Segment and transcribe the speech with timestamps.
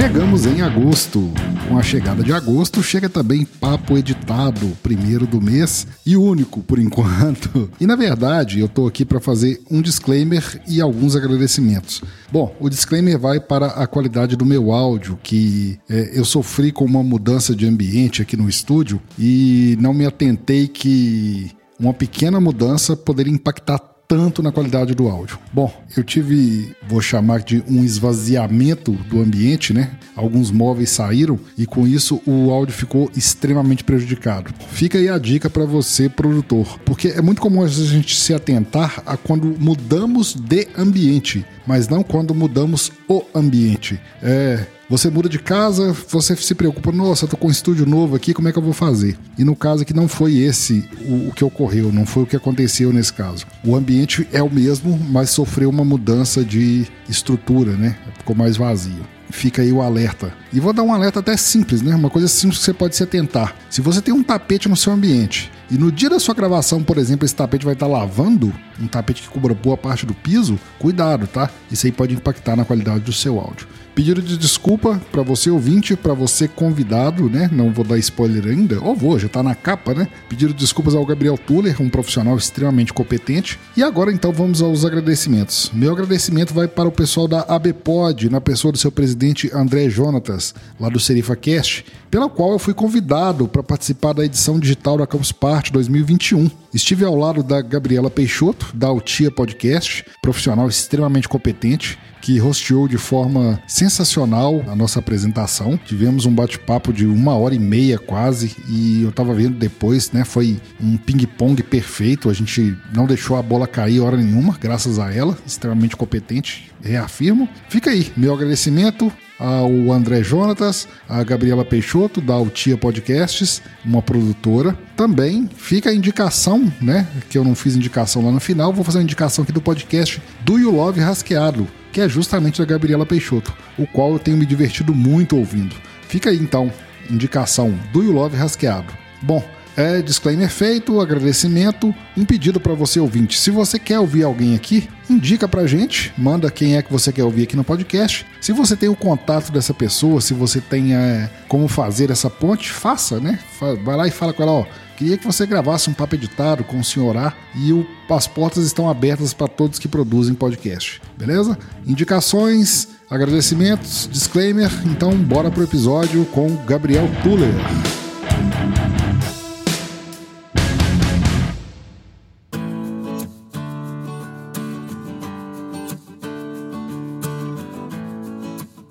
[0.00, 1.30] Chegamos em agosto.
[1.68, 6.78] Com a chegada de agosto, chega também papo editado, primeiro do mês e único por
[6.78, 7.70] enquanto.
[7.78, 12.02] E na verdade, eu tô aqui para fazer um disclaimer e alguns agradecimentos.
[12.32, 16.86] Bom, o disclaimer vai para a qualidade do meu áudio, que é, eu sofri com
[16.86, 22.96] uma mudança de ambiente aqui no estúdio e não me atentei que uma pequena mudança
[22.96, 25.38] poderia impactar tanto na qualidade do áudio.
[25.52, 29.92] Bom, eu tive, vou chamar de um esvaziamento do ambiente, né?
[30.16, 34.52] Alguns móveis saíram e com isso o áudio ficou extremamente prejudicado.
[34.72, 39.00] Fica aí a dica para você, produtor, porque é muito comum a gente se atentar
[39.06, 44.00] a quando mudamos de ambiente, mas não quando mudamos o ambiente.
[44.20, 48.16] É, você muda de casa, você se preocupa, nossa, eu tô com um estúdio novo
[48.16, 49.16] aqui, como é que eu vou fazer?
[49.38, 52.34] E no caso aqui não foi esse o, o que ocorreu, não foi o que
[52.34, 53.46] aconteceu nesse caso.
[53.64, 57.96] O ambiente é o mesmo, mas sofreu uma mudança de estrutura, né?
[58.18, 60.34] Ficou mais vazio fica aí o alerta.
[60.52, 61.94] E vou dar um alerta até simples, né?
[61.94, 63.54] Uma coisa simples que você pode se atentar.
[63.68, 66.98] Se você tem um tapete no seu ambiente e no dia da sua gravação, por
[66.98, 71.28] exemplo, esse tapete vai estar lavando, um tapete que cubra boa parte do piso, cuidado,
[71.28, 71.48] tá?
[71.70, 73.68] Isso aí pode impactar na qualidade do seu áudio.
[73.94, 77.50] Pedido de desculpa para você ouvinte, para você convidado, né?
[77.52, 80.08] Não vou dar spoiler ainda, ou vou, já tá na capa, né?
[80.28, 83.58] Pedido de desculpas ao Gabriel Tuller, um profissional extremamente competente.
[83.76, 85.70] E agora então vamos aos agradecimentos.
[85.74, 90.54] Meu agradecimento vai para o pessoal da ABPOD, na pessoa do seu presidente André Jonatas,
[90.78, 95.06] lá do Serifa Cast, pela qual eu fui convidado para participar da edição digital da
[95.06, 96.50] Campus Party 2021.
[96.74, 102.98] Estive ao lado da Gabriela Peixoto, da Altia Podcast, profissional extremamente competente que hosteou de
[102.98, 105.78] forma sensacional a nossa apresentação.
[105.78, 110.22] Tivemos um bate-papo de uma hora e meia quase, e eu tava vendo depois, né?
[110.24, 112.28] Foi um ping-pong perfeito.
[112.28, 117.48] A gente não deixou a bola cair hora nenhuma, graças a ela, extremamente competente, reafirmo.
[117.68, 124.76] Fica aí, meu agradecimento ao André Jonatas, a Gabriela Peixoto, da Altia Podcasts, uma produtora.
[124.94, 127.08] Também fica a indicação, né?
[127.30, 130.22] Que eu não fiz indicação lá no final, vou fazer uma indicação aqui do podcast
[130.44, 134.44] Do You Love Rasqueado, que é justamente da Gabriela Peixoto, o qual eu tenho me
[134.44, 135.74] divertido muito ouvindo.
[136.06, 136.70] Fica aí então,
[137.10, 138.92] indicação Do You Love Rasqueado.
[139.22, 139.42] Bom,
[139.80, 143.38] é, disclaimer feito, agradecimento, um pedido para você ouvinte.
[143.38, 147.24] Se você quer ouvir alguém aqui, indica pra gente, manda quem é que você quer
[147.24, 148.26] ouvir aqui no podcast.
[148.40, 152.70] Se você tem o contato dessa pessoa, se você tem é, como fazer essa ponte,
[152.70, 153.38] faça, né?
[153.82, 156.78] Vai lá e fala com ela, ó, queria que você gravasse um papo editado com
[156.78, 161.58] o senhor A e o, as portas estão abertas para todos que produzem podcast, beleza?
[161.86, 168.09] Indicações, agradecimentos, disclaimer, então bora pro episódio com Gabriel Tuller.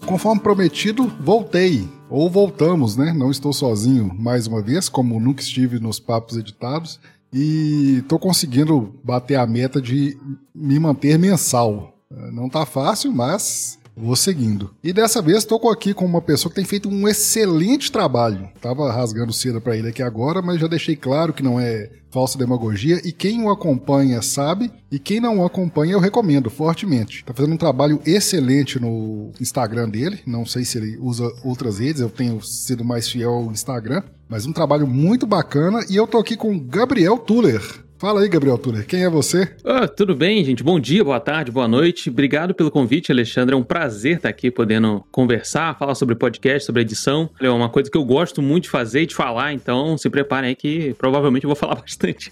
[0.10, 1.88] Conforme prometido, voltei.
[2.10, 3.14] Ou voltamos, né?
[3.14, 7.00] Não estou sozinho mais uma vez, como nunca estive nos papos editados.
[7.32, 10.18] E estou conseguindo bater a meta de
[10.54, 11.94] me manter mensal.
[12.10, 14.72] Não tá fácil, mas Vou seguindo.
[14.82, 18.50] E dessa vez estou aqui com uma pessoa que tem feito um excelente trabalho.
[18.62, 22.38] Tava rasgando seda para ele aqui agora, mas já deixei claro que não é falsa
[22.38, 27.24] demagogia e quem o acompanha sabe e quem não o acompanha eu recomendo fortemente.
[27.26, 30.22] Tá fazendo um trabalho excelente no Instagram dele.
[30.26, 34.46] Não sei se ele usa outras redes, eu tenho sido mais fiel ao Instagram, mas
[34.46, 37.62] um trabalho muito bacana e eu tô aqui com Gabriel Tuller.
[38.00, 39.54] Fala aí, Gabriel Tuller, quem é você?
[39.62, 40.64] Oh, tudo bem, gente?
[40.64, 42.10] Bom dia, boa tarde, boa noite.
[42.10, 43.54] Obrigado pelo convite, Alexandre.
[43.54, 47.30] É um prazer estar aqui podendo conversar, falar sobre podcast, sobre edição.
[47.42, 50.52] É uma coisa que eu gosto muito de fazer e de falar, então se preparem
[50.52, 52.32] aí que provavelmente eu vou falar bastante.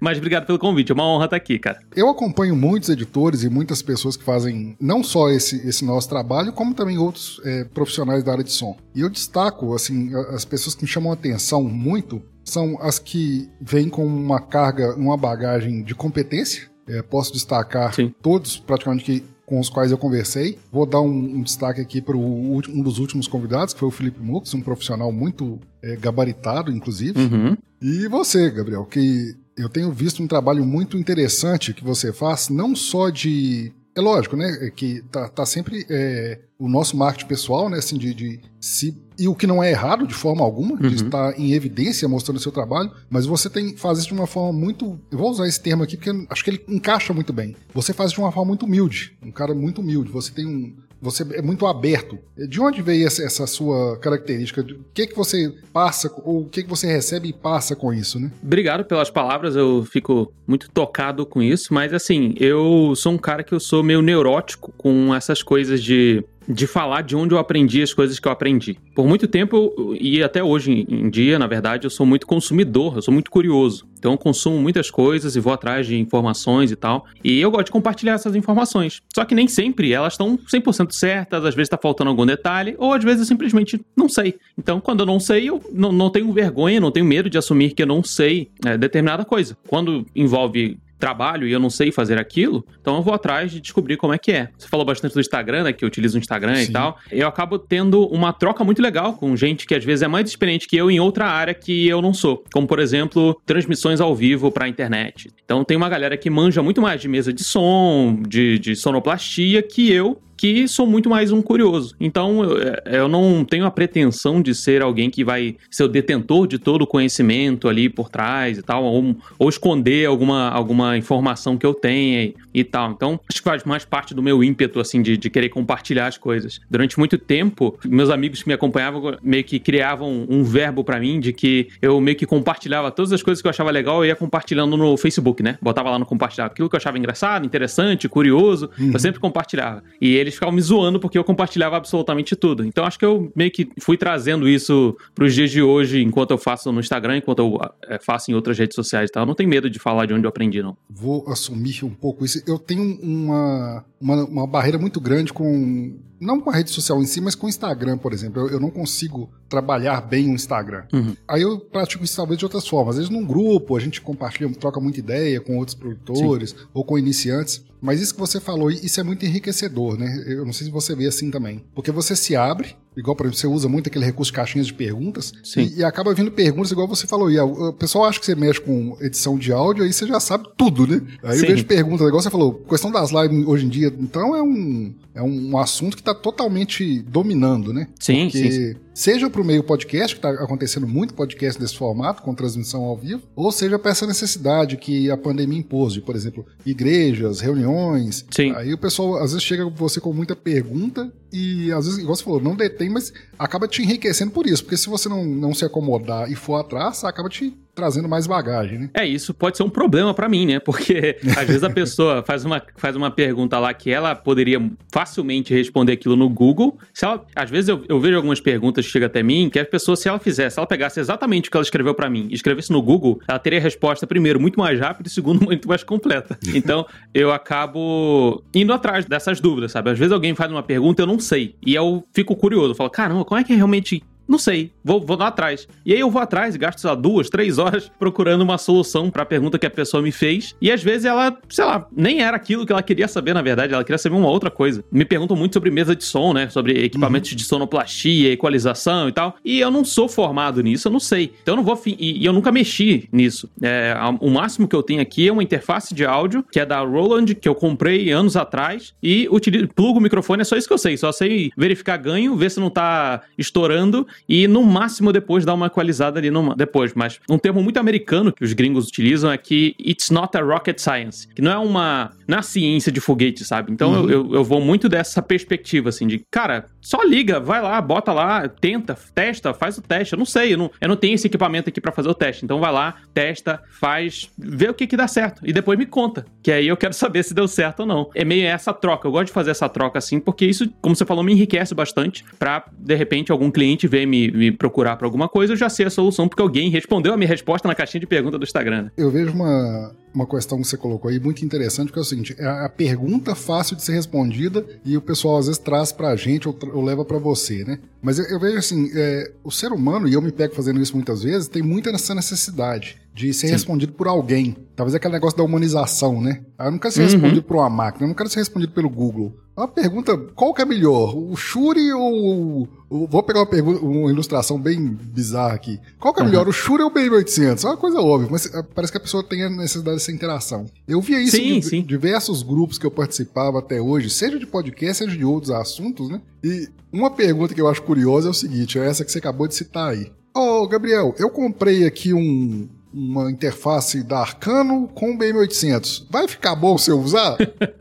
[0.00, 1.78] Mas obrigado pelo convite, é uma honra estar aqui, cara.
[1.94, 6.50] Eu acompanho muitos editores e muitas pessoas que fazem não só esse, esse nosso trabalho,
[6.50, 8.74] como também outros é, profissionais da área de som.
[8.94, 13.48] E eu destaco, assim, as pessoas que me chamam a atenção muito são as que
[13.60, 16.70] vêm com uma carga, uma bagagem de competência.
[16.86, 18.12] É, posso destacar Sim.
[18.20, 20.58] todos, praticamente, que, com os quais eu conversei.
[20.70, 24.20] Vou dar um, um destaque aqui para um dos últimos convidados, que foi o Felipe
[24.20, 27.20] Mux, um profissional muito é, gabaritado, inclusive.
[27.20, 27.56] Uhum.
[27.80, 32.74] E você, Gabriel, que eu tenho visto um trabalho muito interessante que você faz, não
[32.74, 34.70] só de é lógico, né?
[34.74, 37.78] Que tá, tá sempre é, o nosso marketing pessoal, né?
[37.78, 40.88] Assim, de, de se e o que não é errado de forma alguma, uhum.
[40.88, 44.26] de estar em evidência mostrando o seu trabalho, mas você tem faz isso de uma
[44.26, 44.98] forma muito.
[45.10, 47.54] Eu vou usar esse termo aqui porque acho que ele encaixa muito bem.
[47.74, 50.10] Você faz de uma forma muito humilde, um cara muito humilde.
[50.10, 52.16] Você tem um, você é muito aberto.
[52.36, 54.60] De onde veio essa, sua característica?
[54.60, 58.20] O que que você passa, ou o que que você recebe e passa com isso,
[58.20, 58.30] né?
[58.40, 63.42] Obrigado pelas palavras, eu fico muito tocado com isso, mas assim, eu sou um cara
[63.42, 67.82] que eu sou meio neurótico com essas coisas de de falar de onde eu aprendi
[67.82, 68.78] as coisas que eu aprendi.
[68.94, 73.02] Por muito tempo, e até hoje em dia, na verdade, eu sou muito consumidor, eu
[73.02, 73.86] sou muito curioso.
[73.98, 77.06] Então eu consumo muitas coisas e vou atrás de informações e tal.
[77.22, 79.00] E eu gosto de compartilhar essas informações.
[79.14, 82.92] Só que nem sempre elas estão 100% certas, às vezes está faltando algum detalhe, ou
[82.92, 84.34] às vezes eu simplesmente não sei.
[84.58, 87.82] Então, quando eu não sei, eu não, tenho vergonha, não tenho medo de assumir que
[87.82, 89.56] eu não sei é, determinada coisa.
[89.68, 93.96] Quando envolve trabalho e eu não sei fazer aquilo, então eu vou atrás de descobrir
[93.96, 94.50] como é que é.
[94.56, 95.72] Você falou bastante do Instagram, né?
[95.72, 96.62] Que eu utilizo o Instagram Sim.
[96.62, 96.96] e tal.
[97.10, 100.68] Eu acabo tendo uma troca muito legal com gente que às vezes é mais experiente
[100.68, 102.44] que eu em outra área que eu não sou.
[102.52, 105.28] Como, por exemplo, transmissões ao vivo para a internet.
[105.44, 109.60] Então tem uma galera que manja muito mais de mesa de som, de, de sonoplastia
[109.60, 111.94] que eu, que sou muito mais um curioso.
[112.00, 115.88] Então, eu, é, eu, não tenho a pretensão de ser alguém que vai ser o
[115.88, 120.91] detentor de todo o conhecimento ali por trás e tal, ou, ou esconder alguma, alguma
[120.96, 122.90] informação que eu tenha e, e, tal.
[122.90, 126.18] Então, acho que faz mais parte do meu ímpeto, assim, de, de querer compartilhar as
[126.18, 126.60] coisas.
[126.68, 131.20] Durante muito tempo, meus amigos que me acompanhavam meio que criavam um verbo para mim
[131.20, 134.16] de que eu meio que compartilhava todas as coisas que eu achava legal, eu ia
[134.16, 135.56] compartilhando no Facebook, né?
[135.62, 138.90] Botava lá no compartilhar aquilo que eu achava engraçado, interessante, curioso, uhum.
[138.92, 139.82] eu sempre compartilhava.
[140.00, 142.64] E eles eles ficavam me zoando porque eu compartilhava absolutamente tudo.
[142.64, 146.30] Então acho que eu meio que fui trazendo isso para os dias de hoje, enquanto
[146.30, 149.22] eu faço no Instagram, enquanto eu é, faço em outras redes sociais e tal.
[149.22, 150.76] Eu não tenho medo de falar de onde eu aprendi, não.
[150.88, 152.42] Vou assumir um pouco isso.
[152.46, 157.06] Eu tenho uma, uma, uma barreira muito grande com não com a rede social em
[157.06, 158.42] si, mas com o Instagram, por exemplo.
[158.42, 160.84] Eu, eu não consigo trabalhar bem o Instagram.
[160.92, 161.16] Uhum.
[161.26, 162.94] Aí eu pratico isso talvez de outras formas.
[162.94, 166.56] Às vezes num grupo, a gente compartilha, troca muita ideia com outros produtores Sim.
[166.72, 167.64] ou com iniciantes.
[167.80, 170.24] Mas isso que você falou, isso é muito enriquecedor, né?
[170.26, 171.64] Eu não sei se você vê assim também.
[171.74, 174.74] Porque você se abre, igual, por exemplo, você usa muito aquele recurso de caixinhas de
[174.74, 177.30] perguntas, e, e, acaba vindo perguntas, igual você falou.
[177.30, 180.48] E o pessoal acha que você mexe com edição de áudio, aí você já sabe
[180.56, 181.00] tudo, né?
[181.22, 181.46] Aí Sim.
[181.46, 184.94] eu vejo perguntas, igual você falou, questão das lives hoje em dia, então é um,
[185.14, 187.88] é um assunto que está totalmente dominando, né?
[187.98, 188.74] Sim, Porque sim.
[188.94, 192.96] Seja para o meio podcast, que está acontecendo muito podcast desse formato, com transmissão ao
[192.96, 198.24] vivo, ou seja para essa necessidade que a pandemia impôs, de, por exemplo, igrejas, reuniões.
[198.30, 198.52] Sim.
[198.54, 202.14] Aí o pessoal às vezes chega com você com muita pergunta e às vezes, igual
[202.14, 204.62] você falou, não detém, mas acaba te enriquecendo por isso.
[204.62, 208.78] Porque se você não, não se acomodar e for atrás, acaba te trazendo mais bagagem,
[208.78, 208.90] né?
[208.94, 210.58] É, isso pode ser um problema para mim, né?
[210.58, 214.60] Porque às vezes a pessoa faz uma, faz uma pergunta lá que ela poderia
[214.92, 216.78] facilmente responder aquilo no Google.
[216.92, 219.64] Se ela, às vezes eu, eu vejo algumas perguntas que chegam até mim que a
[219.64, 222.34] pessoa, se ela fizesse, se ela pegasse exatamente o que ela escreveu para mim e
[222.34, 225.82] escrevesse no Google, ela teria a resposta, primeiro, muito mais rápida e segundo, muito mais
[225.82, 226.38] completa.
[226.62, 229.90] Então, eu acabo indo atrás dessas dúvidas, sabe?
[229.90, 231.56] Às vezes alguém faz uma pergunta eu não sei.
[231.66, 235.16] E eu fico curioso, eu falo, caramba, como é que realmente não sei, vou, vou
[235.16, 235.68] lá atrás.
[235.84, 239.22] E aí eu vou atrás gasto, sei lá, duas, três horas procurando uma solução para
[239.22, 240.54] a pergunta que a pessoa me fez.
[240.60, 243.74] E às vezes ela, sei lá, nem era aquilo que ela queria saber, na verdade,
[243.74, 244.84] ela queria saber uma outra coisa.
[244.90, 246.48] Me perguntam muito sobre mesa de som, né?
[246.48, 247.36] Sobre equipamentos uhum.
[247.36, 249.36] de sonoplastia, equalização e tal.
[249.44, 251.32] E eu não sou formado nisso, eu não sei.
[251.42, 251.80] Então eu não vou.
[251.86, 253.50] E, e eu nunca mexi nisso.
[253.60, 256.80] É, o máximo que eu tenho aqui é uma interface de áudio, que é da
[256.80, 258.94] Roland, que eu comprei anos atrás.
[259.02, 260.96] E utilizo, plugo o microfone, é só isso que eu sei.
[260.96, 265.66] Só sei verificar ganho, ver se não tá estourando e no máximo depois dar uma
[265.66, 266.92] equalizada ali no, depois.
[266.94, 270.78] Mas um termo muito americano que os gringos utilizam é que it's not a rocket
[270.78, 273.70] science, que não é uma, não é a ciência de foguete, sabe?
[273.70, 274.10] Então uhum.
[274.10, 278.48] eu, eu vou muito dessa perspectiva, assim, de cara, só liga, vai lá, bota lá,
[278.48, 280.14] tenta, testa, faz o teste.
[280.14, 282.44] Eu não sei, eu não, eu não tenho esse equipamento aqui para fazer o teste.
[282.44, 286.24] Então vai lá, testa, faz, vê o que que dá certo e depois me conta,
[286.42, 288.08] que aí eu quero saber se deu certo ou não.
[288.14, 289.06] É meio essa troca.
[289.06, 292.24] Eu gosto de fazer essa troca assim, porque isso, como você falou, me enriquece bastante
[292.38, 295.84] para de repente algum cliente ver me, me procurar para alguma coisa, eu já sei
[295.84, 298.84] a solução, porque alguém respondeu a minha resposta na caixinha de pergunta do Instagram.
[298.84, 298.90] Né?
[298.96, 302.34] Eu vejo uma, uma questão que você colocou aí muito interessante, que é o seguinte:
[302.38, 306.48] é a pergunta fácil de ser respondida e o pessoal às vezes traz pra gente
[306.48, 307.78] ou, ou leva para você, né?
[308.00, 310.94] Mas eu, eu vejo assim: é, o ser humano, e eu me pego fazendo isso
[310.94, 313.52] muitas vezes, tem muita essa necessidade de ser Sim.
[313.52, 314.56] respondido por alguém.
[314.74, 316.42] Talvez aquele negócio da humanização, né?
[316.58, 317.06] Eu não quero ser uhum.
[317.06, 319.36] respondido por uma máquina, eu não quero ser respondido pelo Google.
[319.54, 321.14] Uma pergunta, qual que é melhor?
[321.14, 322.66] O Shuri ou...
[322.88, 325.78] vou pegar uma, pergunta, uma ilustração bem bizarra aqui.
[326.00, 326.30] Qual que é uhum.
[326.30, 327.62] melhor, o Shuri ou o BM800?
[327.62, 330.64] É uma coisa óbvia, mas eh, parece que a pessoa tem a necessidade dessa interação.
[330.88, 331.82] Eu via isso sim, em sim.
[331.82, 336.22] diversos grupos que eu participava até hoje, seja de podcast, seja de outros assuntos, né?
[336.42, 339.46] E uma pergunta que eu acho curiosa é o seguinte, é essa que você acabou
[339.46, 340.10] de citar aí.
[340.34, 346.06] Ô, oh, Gabriel, eu comprei aqui um, uma interface da Arcano com o BM800.
[346.10, 347.36] Vai ficar bom se eu usar?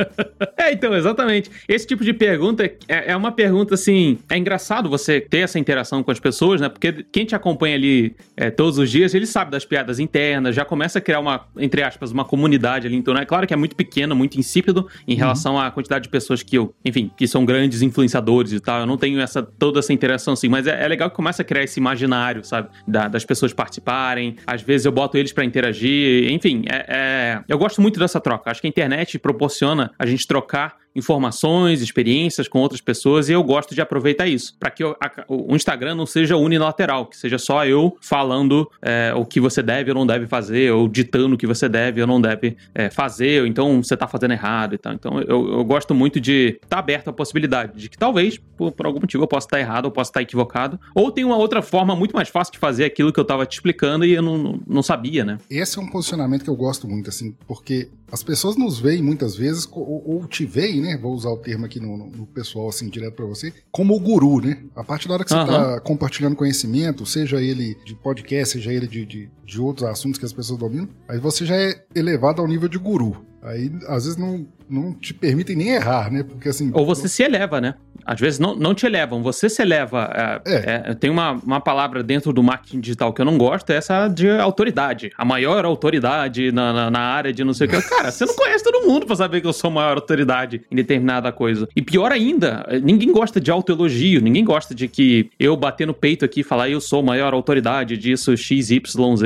[0.58, 1.52] é, então, exatamente.
[1.68, 4.18] Esse tipo de pergunta é, é uma pergunta assim.
[4.30, 6.70] É engraçado você ter essa interação com as pessoas, né?
[6.70, 10.64] Porque quem te acompanha ali é, todos os dias, ele sabe das piadas internas, já
[10.64, 12.96] começa a criar uma, entre aspas, uma comunidade ali.
[12.96, 15.20] Então, é claro que é muito pequeno, muito insípido em uhum.
[15.20, 18.82] relação à quantidade de pessoas que eu, enfim, que são grandes influenciadores e tal.
[18.82, 21.46] Eu não tenho essa toda essa interação assim, mas é, é legal que começa a
[21.46, 22.70] criar esse imaginário, sabe?
[22.88, 24.36] Da, das pessoas participarem.
[24.46, 26.32] Às vezes eu boto eles para interagir.
[26.32, 28.52] Enfim, é, é, eu gosto muito dessa troca.
[28.52, 33.44] Acho que a internet proporciona a gente trocar informações, experiências com outras pessoas e eu
[33.44, 37.98] gosto de aproveitar isso para que o, Instagram não seja unilateral, que seja só eu
[38.02, 41.70] falando é, o que você deve ou não deve fazer, ou ditando o que você
[41.70, 44.94] deve ou não deve é, fazer, ou então você está fazendo errado e tal.
[44.94, 48.72] Então eu, eu gosto muito de estar tá aberto à possibilidade de que talvez, por,
[48.72, 51.62] por algum motivo, eu possa estar errado, ou possa estar equivocado, ou tem uma outra
[51.62, 54.38] forma muito mais fácil de fazer aquilo que eu estava te explicando e eu não,
[54.38, 55.38] não, não sabia, né?
[55.50, 59.36] Esse é um posicionamento que eu gosto muito, assim, porque as pessoas nos veem muitas
[59.36, 60.98] vezes, ou, ou te veem, né?
[60.98, 64.42] Vou usar o termo aqui no, no pessoal, assim, direto para você, como o guru,
[64.42, 64.64] né?
[64.76, 68.88] A partir da hora que você está compartilhando conhecimento, seja ele de podcast, seja ele
[68.88, 72.48] de, de, de outros assuntos que as pessoas dominam, aí você já é elevado ao
[72.48, 73.26] nível de guru.
[73.44, 76.22] Aí, às vezes, não, não te permitem nem errar, né?
[76.22, 76.70] Porque assim.
[76.74, 77.74] Ou você se eleva, né?
[78.06, 80.42] Às vezes não, não te elevam, você se eleva.
[80.46, 80.92] É, é.
[80.92, 84.08] É, tem uma, uma palavra dentro do marketing digital que eu não gosto, é essa
[84.08, 85.12] de autoridade.
[85.18, 87.82] A maior autoridade na, na, na área de não sei o que.
[87.82, 90.76] Cara, você não conhece todo mundo pra saber que eu sou a maior autoridade em
[90.76, 91.68] determinada coisa.
[91.76, 96.26] E pior ainda, ninguém gosta de autoelogio, ninguém gosta de que eu bater no peito
[96.26, 98.82] aqui e falar eu sou a maior autoridade disso, XYZ,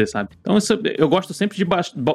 [0.08, 0.29] sabe?
[0.41, 1.65] Então isso, eu gosto sempre de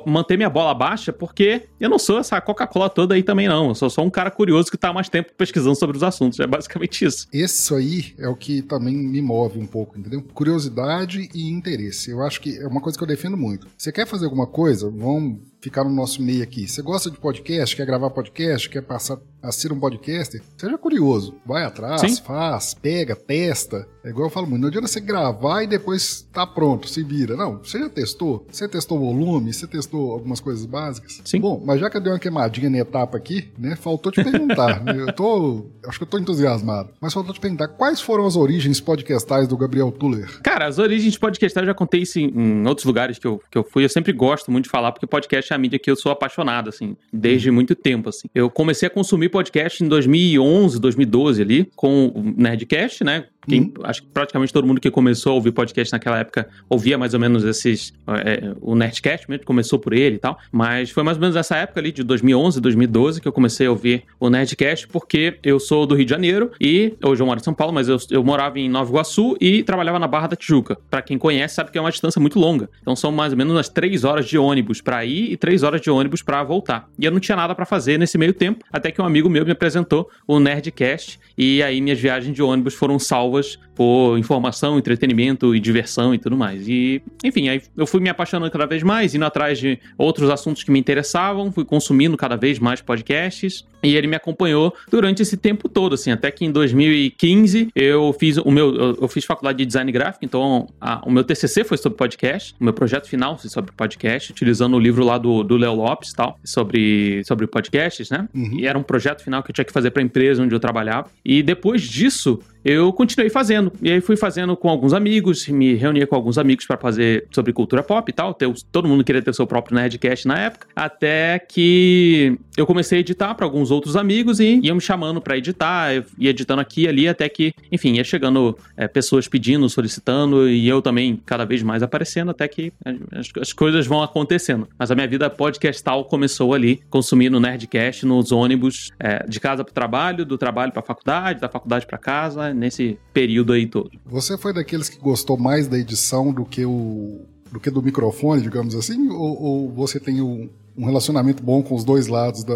[0.06, 3.68] manter minha bola baixa, porque eu não sou essa Coca-Cola toda aí também, não.
[3.68, 6.40] Eu sou só um cara curioso que tá mais tempo pesquisando sobre os assuntos.
[6.40, 7.26] É basicamente isso.
[7.32, 10.22] Isso aí é o que também me move um pouco, entendeu?
[10.34, 12.10] Curiosidade e interesse.
[12.10, 13.68] Eu acho que é uma coisa que eu defendo muito.
[13.78, 14.90] Você quer fazer alguma coisa?
[14.90, 16.66] Vamos ficar no nosso meio aqui.
[16.66, 20.42] Você gosta de podcast, quer gravar podcast, quer passar a ser um podcaster?
[20.56, 21.34] Seja curioso.
[21.46, 22.22] Vai atrás, Sim.
[22.22, 23.86] faz, pega, testa.
[24.02, 27.36] É igual eu falo muito, não adianta você gravar e depois tá pronto, se vira.
[27.36, 28.46] Não, você já testou?
[28.50, 29.52] Você testou o volume?
[29.52, 31.20] Você testou algumas coisas básicas?
[31.24, 31.40] Sim.
[31.40, 34.82] Bom, mas já que eu dei uma queimadinha na etapa aqui, né, faltou te perguntar.
[34.96, 36.90] eu tô, acho que eu tô entusiasmado.
[36.98, 40.40] Mas faltou te perguntar, quais foram as origens podcastais do Gabriel Tuller?
[40.42, 43.58] Cara, as origens podcastais eu já contei isso em, em outros lugares que eu, que
[43.58, 43.84] eu fui.
[43.84, 46.68] Eu sempre gosto muito de falar, porque podcast é a mídia que eu sou apaixonado,
[46.68, 48.28] assim, desde muito tempo, assim.
[48.34, 53.26] Eu comecei a consumir podcast em 2011, 2012 ali, com o Nerdcast, né?
[53.48, 53.72] Quem, hum.
[53.84, 57.20] Acho que praticamente todo mundo que começou a ouvir podcast naquela época ouvia mais ou
[57.20, 57.92] menos esses.
[58.24, 60.38] É, o Nerdcast mesmo, começou por ele e tal.
[60.52, 63.70] Mas foi mais ou menos nessa época ali, de 2011, 2012, que eu comecei a
[63.70, 67.42] ouvir o Nerdcast, porque eu sou do Rio de Janeiro e hoje eu moro em
[67.42, 70.76] São Paulo, mas eu, eu morava em Nova Iguaçu e trabalhava na Barra da Tijuca.
[70.90, 72.68] Para quem conhece, sabe que é uma distância muito longa.
[72.82, 75.80] Então são mais ou menos umas três horas de ônibus para ir e três horas
[75.80, 76.88] de ônibus para voltar.
[76.98, 79.44] E eu não tinha nada para fazer nesse meio tempo, até que um amigo meu
[79.44, 84.78] me apresentou o Nerdcast e aí minhas viagens de ônibus foram salvas always por informação,
[84.78, 86.68] entretenimento e diversão e tudo mais.
[86.68, 90.62] E, enfim, aí eu fui me apaixonando cada vez mais, indo atrás de outros assuntos
[90.62, 93.64] que me interessavam, fui consumindo cada vez mais podcasts.
[93.82, 98.36] E ele me acompanhou durante esse tempo todo, assim, até que em 2015 eu fiz
[98.36, 101.96] o meu, eu, fiz faculdade de design gráfico, então a, o meu TCC foi sobre
[101.96, 106.12] podcast, o meu projeto final foi sobre podcast, utilizando o livro lá do Léo Lopes,
[106.12, 108.28] tal, sobre sobre podcasts, né?
[108.34, 108.58] Uhum.
[108.58, 110.60] E era um projeto final que eu tinha que fazer para a empresa onde eu
[110.60, 111.08] trabalhava.
[111.24, 113.69] E depois disso, eu continuei fazendo.
[113.82, 117.52] E aí fui fazendo com alguns amigos, me reunia com alguns amigos para fazer sobre
[117.52, 118.34] cultura pop e tal.
[118.72, 120.66] Todo mundo queria ter seu próprio Nerdcast na época.
[120.74, 125.36] Até que eu comecei a editar para alguns outros amigos e iam me chamando para
[125.36, 130.48] editar, ia editando aqui e ali, até que, enfim, ia chegando é, pessoas pedindo, solicitando
[130.48, 132.72] e eu também cada vez mais aparecendo, até que
[133.12, 134.68] as, as coisas vão acontecendo.
[134.78, 139.70] Mas a minha vida podcastal começou ali, consumindo Nerdcast nos ônibus é, de casa para
[139.70, 143.90] o trabalho, do trabalho para a faculdade, da faculdade para casa nesse período aí todo.
[144.06, 148.40] Você foi daqueles que gostou mais da edição do que o do que do microfone,
[148.40, 152.54] digamos assim, ou, ou você tem um, um relacionamento bom com os dois lados da,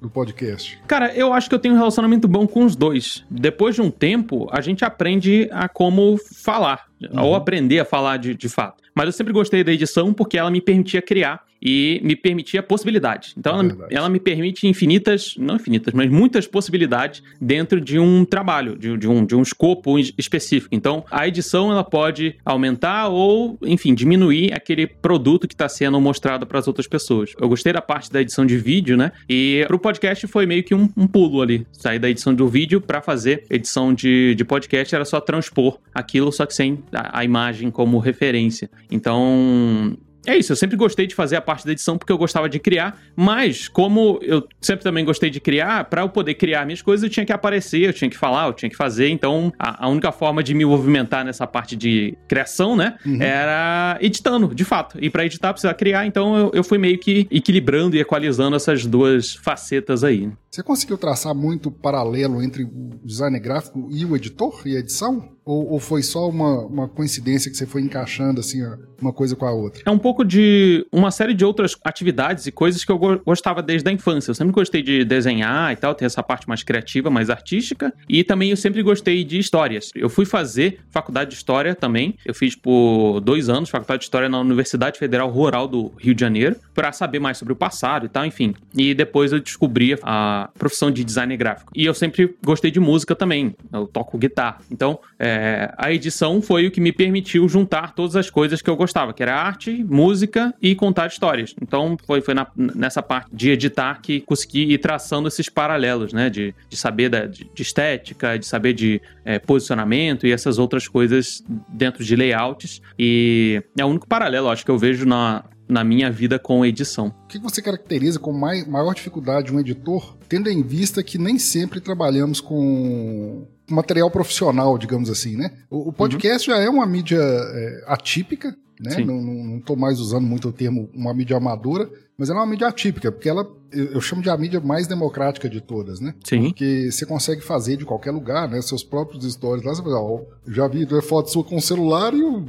[0.00, 0.78] do podcast?
[0.86, 3.24] Cara, eu acho que eu tenho um relacionamento bom com os dois.
[3.30, 7.22] Depois de um tempo, a gente aprende a como falar, uhum.
[7.22, 8.82] ou aprender a falar de, de fato.
[8.94, 13.34] Mas eu sempre gostei da edição porque ela me permitia criar e me permitia possibilidades.
[13.38, 18.76] Então, ela, ela, me permite infinitas, não infinitas, mas muitas possibilidades dentro de um trabalho,
[18.76, 20.74] de, de, um, de um escopo específico.
[20.74, 26.46] Então, a edição ela pode aumentar ou, enfim, diminuir aquele produto que está sendo mostrado
[26.46, 27.32] para as outras pessoas.
[27.40, 29.12] Eu gostei da parte da edição de vídeo, né?
[29.26, 31.66] E para o podcast foi meio que um, um, pulo ali.
[31.72, 36.30] Sair da edição do vídeo para fazer edição de, de podcast era só transpor aquilo,
[36.30, 38.70] só que sem a, a imagem como referência.
[38.90, 39.96] Então,
[40.26, 42.58] é isso, eu sempre gostei de fazer a parte da edição porque eu gostava de
[42.58, 47.04] criar, mas como eu sempre também gostei de criar, para eu poder criar minhas coisas,
[47.04, 49.08] eu tinha que aparecer, eu tinha que falar, eu tinha que fazer.
[49.10, 53.20] Então, a, a única forma de me movimentar nessa parte de criação, né, uhum.
[53.20, 54.98] era editando, de fato.
[55.00, 58.86] E para editar, precisa criar, então eu, eu fui meio que equilibrando e equalizando essas
[58.86, 60.30] duas facetas aí.
[60.54, 65.34] Você conseguiu traçar muito paralelo entre o design gráfico e o editor e a edição?
[65.44, 68.62] Ou, ou, foi só uma, uma coincidência que você foi encaixando assim
[68.98, 69.82] uma coisa com a outra?
[69.84, 73.86] É um pouco de uma série de outras atividades e coisas que eu gostava desde
[73.90, 74.30] a infância.
[74.30, 77.92] Eu sempre gostei de desenhar e tal, ter essa parte mais criativa, mais artística.
[78.08, 79.90] E também eu sempre gostei de histórias.
[79.94, 82.16] Eu fui fazer faculdade de história também.
[82.24, 86.20] Eu fiz por dois anos faculdade de história na Universidade Federal Rural do Rio de
[86.20, 88.54] Janeiro para saber mais sobre o passado e tal, enfim.
[88.74, 91.72] E depois eu descobri a profissão de design gráfico.
[91.74, 93.54] E eu sempre gostei de música também.
[93.72, 94.58] Eu toco guitarra.
[94.70, 98.76] Então, é, a edição foi o que me permitiu juntar todas as coisas que eu
[98.76, 101.54] gostava, que era arte, música e contar histórias.
[101.60, 106.30] Então foi, foi na, nessa parte de editar que consegui ir traçando esses paralelos, né?
[106.30, 110.88] De, de saber da, de, de estética, de saber de é, posicionamento e essas outras
[110.88, 112.80] coisas dentro de layouts.
[112.98, 117.14] E é o único paralelo, acho que eu vejo na, na minha vida com edição.
[117.24, 121.38] O que você caracteriza como maior dificuldade de um editor, tendo em vista que nem
[121.38, 125.52] sempre trabalhamos com material profissional, digamos assim, né?
[125.70, 126.56] O, podcast uhum.
[126.56, 128.96] já é uma mídia é, atípica, né?
[129.04, 132.68] Não estou mais usando muito o termo uma mídia amadora, mas ela é uma mídia
[132.68, 136.14] atípica, porque ela eu chamo de a mídia mais democrática de todas, né?
[136.24, 136.44] Sim.
[136.44, 138.60] Porque você consegue fazer de qualquer lugar, né?
[138.62, 142.22] Seus próprios stories lá, você fala, ó, já vi foto sua com o celular e
[142.22, 142.44] o,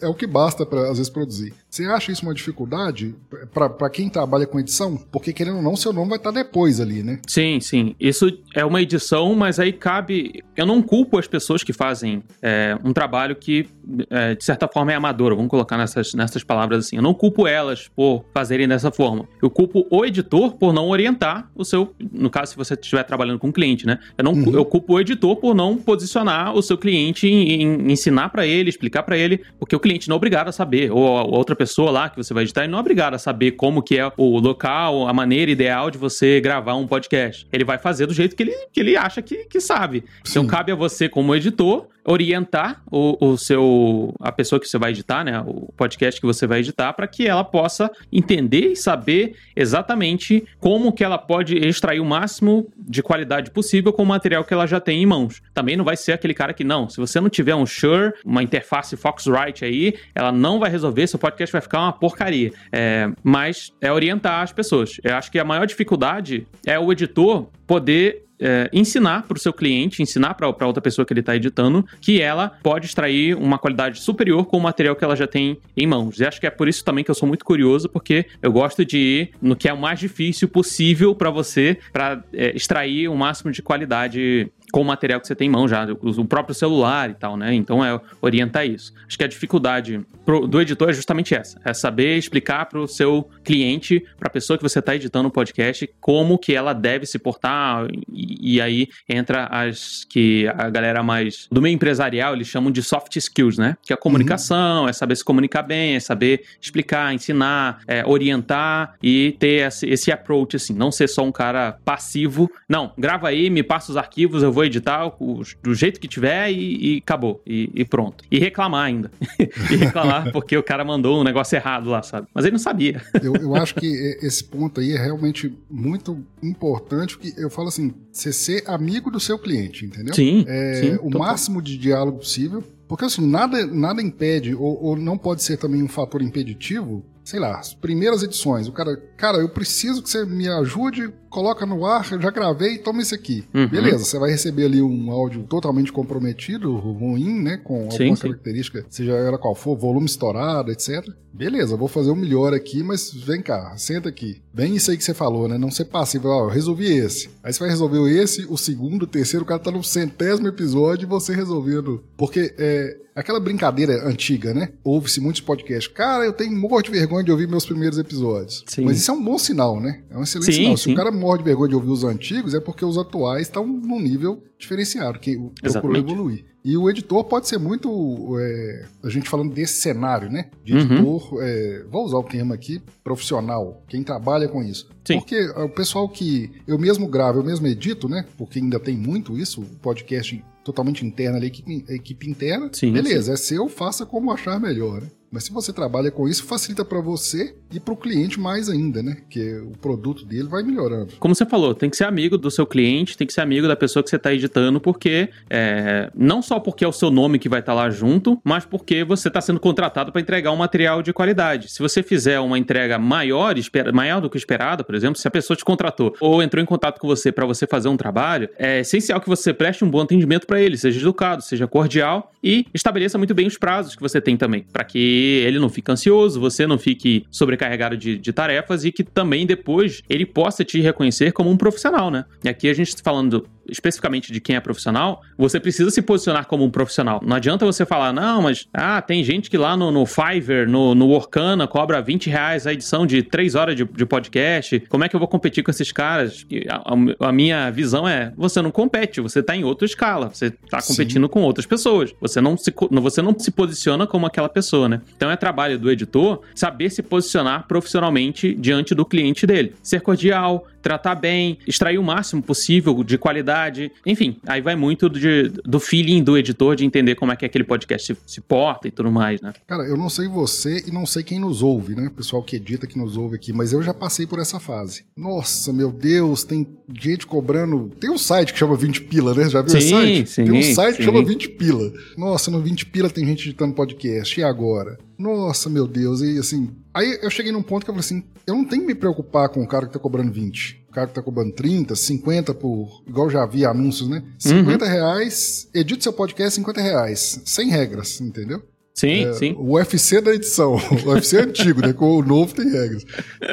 [0.00, 1.52] é o que basta para às vezes produzir.
[1.70, 3.14] Você acha isso uma dificuldade
[3.52, 4.96] para quem trabalha com edição?
[4.96, 7.18] Porque querendo ou não, seu nome vai estar tá depois ali, né?
[7.26, 7.94] Sim, sim.
[8.00, 10.42] Isso é uma edição, mas aí cabe.
[10.56, 13.68] Eu não culpo as pessoas que fazem é, um trabalho que,
[14.08, 15.34] é, de certa forma, é amador.
[15.36, 16.96] Vamos colocar nessas, nessas palavras assim.
[16.96, 19.28] Eu não culpo elas por fazerem dessa forma.
[19.42, 21.94] Eu culpo o editor por por não orientar o seu.
[22.12, 24.00] No caso, se você estiver trabalhando com um cliente, né?
[24.18, 24.52] Eu, não, uhum.
[24.52, 28.68] eu culpo o editor por não posicionar o seu cliente em, em ensinar para ele,
[28.68, 31.92] explicar para ele, porque o cliente não é obrigado a saber, ou a outra pessoa
[31.92, 34.40] lá que você vai editar, ele não é obrigado a saber como que é o
[34.40, 37.46] local, a maneira ideal de você gravar um podcast.
[37.52, 39.98] Ele vai fazer do jeito que ele, que ele acha que, que sabe.
[39.98, 40.30] Então, Sim.
[40.30, 44.90] Então cabe a você, como editor, orientar o, o seu a pessoa que você vai
[44.90, 49.34] editar, né, o podcast que você vai editar, para que ela possa entender e saber
[49.54, 54.54] exatamente como que ela pode extrair o máximo de qualidade possível com o material que
[54.54, 55.42] ela já tem em mãos.
[55.52, 58.42] Também não vai ser aquele cara que não, se você não tiver um Shure, uma
[58.42, 62.52] interface Foxrite aí, ela não vai resolver, seu podcast vai ficar uma porcaria.
[62.70, 64.98] É, mas é orientar as pessoas.
[65.02, 69.52] Eu acho que a maior dificuldade é o editor poder é, ensinar para o seu
[69.52, 74.00] cliente, ensinar para outra pessoa que ele está editando, que ela pode extrair uma qualidade
[74.00, 76.18] superior com o material que ela já tem em mãos.
[76.18, 78.84] E acho que é por isso também que eu sou muito curioso, porque eu gosto
[78.84, 83.16] de ir no que é o mais difícil possível para você, para é, extrair o
[83.16, 87.08] máximo de qualidade com o material que você tem em mão já, o próprio celular
[87.08, 87.54] e tal, né?
[87.54, 88.92] Então é orientar isso.
[89.08, 92.86] Acho que a dificuldade pro, do editor é justamente essa: é saber explicar para o
[92.86, 97.06] seu cliente, para a pessoa que você está editando o podcast, como que ela deve
[97.06, 97.86] se portar.
[98.12, 102.82] E, e, aí entra as que a galera mais do meio empresarial eles chamam de
[102.82, 103.78] soft skills, né?
[103.82, 104.88] Que é a comunicação, uhum.
[104.90, 110.12] é saber se comunicar bem, é saber explicar, ensinar, é, orientar e ter esse, esse
[110.12, 112.50] approach assim, não ser só um cara passivo.
[112.68, 116.50] Não, grava aí, me passa os arquivos, eu vou editar o, do jeito que tiver
[116.50, 117.40] e, e acabou.
[117.46, 118.24] E, e, pronto.
[118.30, 119.10] E reclamar ainda.
[119.38, 122.26] e reclamar porque o cara mandou um negócio errado lá, sabe?
[122.34, 123.02] Mas ele não sabia.
[123.22, 123.86] eu, eu acho que
[124.22, 129.20] esse ponto aí é realmente muito importante, porque eu falo assim, você ser amigo do
[129.20, 130.14] seu cliente, entendeu?
[130.14, 130.44] Sim.
[130.46, 132.62] É, sim o máximo de diálogo possível.
[132.88, 137.40] Porque assim, nada, nada impede, ou, ou não pode ser também um fator impeditivo sei
[137.40, 138.68] lá, as primeiras edições.
[138.68, 142.78] O cara, cara, eu preciso que você me ajude coloca no ar, eu já gravei,
[142.78, 143.44] toma isso aqui.
[143.52, 143.68] Uhum.
[143.68, 147.58] Beleza, você vai receber ali um áudio totalmente comprometido, ruim, né?
[147.58, 148.22] Com sim, alguma sim.
[148.22, 151.06] característica, seja ela qual for, volume estourado, etc.
[151.34, 154.40] Beleza, vou fazer o melhor aqui, mas vem cá, senta aqui.
[154.54, 155.58] Bem isso aí que você falou, né?
[155.58, 157.28] Não ser passivo, ó, eu resolvi esse.
[157.44, 161.04] Aí você vai resolver esse, o segundo, o terceiro, o cara tá no centésimo episódio
[161.04, 162.02] e você resolvendo.
[162.16, 164.68] Porque é, aquela brincadeira antiga, né?
[164.84, 165.92] Ouve-se muitos podcasts.
[165.92, 168.62] Cara, eu tenho morro de vergonha de ouvir meus primeiros episódios.
[168.66, 168.84] Sim.
[168.84, 170.02] Mas isso é um bom sinal, né?
[170.10, 170.76] É um excelente sim, sinal.
[170.76, 170.92] Se sim.
[170.92, 174.00] o cara morre de vergonha de ouvir os antigos, é porque os atuais estão num
[174.00, 176.44] nível diferenciado, que procurou evoluir.
[176.64, 178.36] E o editor pode ser muito.
[178.40, 180.50] É, a gente falando desse cenário, né?
[180.64, 180.80] De uhum.
[180.80, 181.42] editor, uhum.
[181.42, 184.88] é, vou usar o termo aqui, profissional, quem trabalha com isso.
[185.04, 185.18] Sim.
[185.18, 188.24] Porque o pessoal que eu mesmo gravo, eu mesmo edito, né?
[188.36, 192.68] Porque ainda tem muito isso, podcast totalmente interno ali, equipe, equipe interna.
[192.72, 193.32] Sim, Beleza, sim.
[193.32, 195.08] é seu, faça como achar melhor, né?
[195.36, 199.02] Mas se você trabalha com isso, facilita para você e para o cliente mais ainda,
[199.02, 199.18] né?
[199.28, 201.12] Que o produto dele vai melhorando.
[201.18, 203.76] Como você falou, tem que ser amigo do seu cliente, tem que ser amigo da
[203.76, 207.50] pessoa que você está editando, porque é, não só porque é o seu nome que
[207.50, 211.02] vai estar tá lá junto, mas porque você está sendo contratado para entregar um material
[211.02, 211.70] de qualidade.
[211.70, 213.54] Se você fizer uma entrega maior,
[213.92, 216.98] maior do que esperado, por exemplo, se a pessoa te contratou ou entrou em contato
[216.98, 220.46] com você para você fazer um trabalho, é essencial que você preste um bom atendimento
[220.46, 224.34] para ele, seja educado, seja cordial e estabeleça muito bem os prazos que você tem
[224.34, 228.92] também, para que ele não fique ansioso, você não fique sobrecarregado de, de, tarefas e
[228.92, 232.24] que também depois ele possa te reconhecer como um profissional, né?
[232.44, 236.46] E aqui a gente está falando especificamente de quem é profissional, você precisa se posicionar
[236.46, 237.20] como um profissional.
[237.24, 240.94] Não adianta você falar, não, mas ah, tem gente que lá no, no Fiverr, no,
[240.94, 244.80] no Workana, cobra 20 reais a edição de 3 horas de, de podcast.
[244.88, 246.46] Como é que eu vou competir com esses caras?
[246.68, 250.46] A, a, a minha visão é: você não compete, você está em outra escala, você
[250.46, 251.30] está competindo Sim.
[251.30, 252.14] com outras pessoas.
[252.20, 255.00] Você não, se, você não se posiciona como aquela pessoa, né?
[255.16, 259.74] Então é trabalho do editor saber se posicionar profissionalmente diante do cliente dele.
[259.82, 263.90] Ser cordial, tratar bem, extrair o máximo possível de qualidade.
[264.06, 267.64] Enfim, aí vai muito de, do feeling do editor de entender como é que aquele
[267.64, 269.52] podcast se, se, porta e tudo mais, né?
[269.66, 272.06] Cara, eu não sei você e não sei quem nos ouve, né?
[272.06, 275.04] O pessoal que edita, que nos ouve aqui, mas eu já passei por essa fase.
[275.16, 276.64] Nossa, meu Deus, tem
[276.94, 277.90] gente cobrando.
[277.98, 279.50] Tem um site que chama 20 pila, né?
[279.50, 280.30] Já viu sim, esse site?
[280.30, 280.98] Sim, tem um site sim.
[280.98, 281.92] que chama 20 pila.
[282.16, 284.38] Nossa, no 20 pila tem gente editando podcast.
[284.38, 284.95] E agora?
[285.18, 286.70] Nossa, meu Deus, e assim.
[286.92, 289.48] Aí eu cheguei num ponto que eu falei assim: eu não tenho que me preocupar
[289.48, 290.86] com o cara que tá cobrando 20.
[290.88, 293.02] O cara que tá cobrando 30, 50 por.
[293.06, 294.22] Igual já vi anúncios, né?
[294.38, 294.90] 50 uhum.
[294.90, 297.40] reais, edite seu podcast 50 reais.
[297.44, 298.62] Sem regras, entendeu?
[298.94, 299.54] Sim, é, sim.
[299.58, 300.76] O UFC da edição.
[301.04, 301.92] O UFC é antigo, né?
[301.92, 303.04] Com o novo tem regras.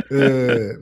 [0.09, 0.79] É,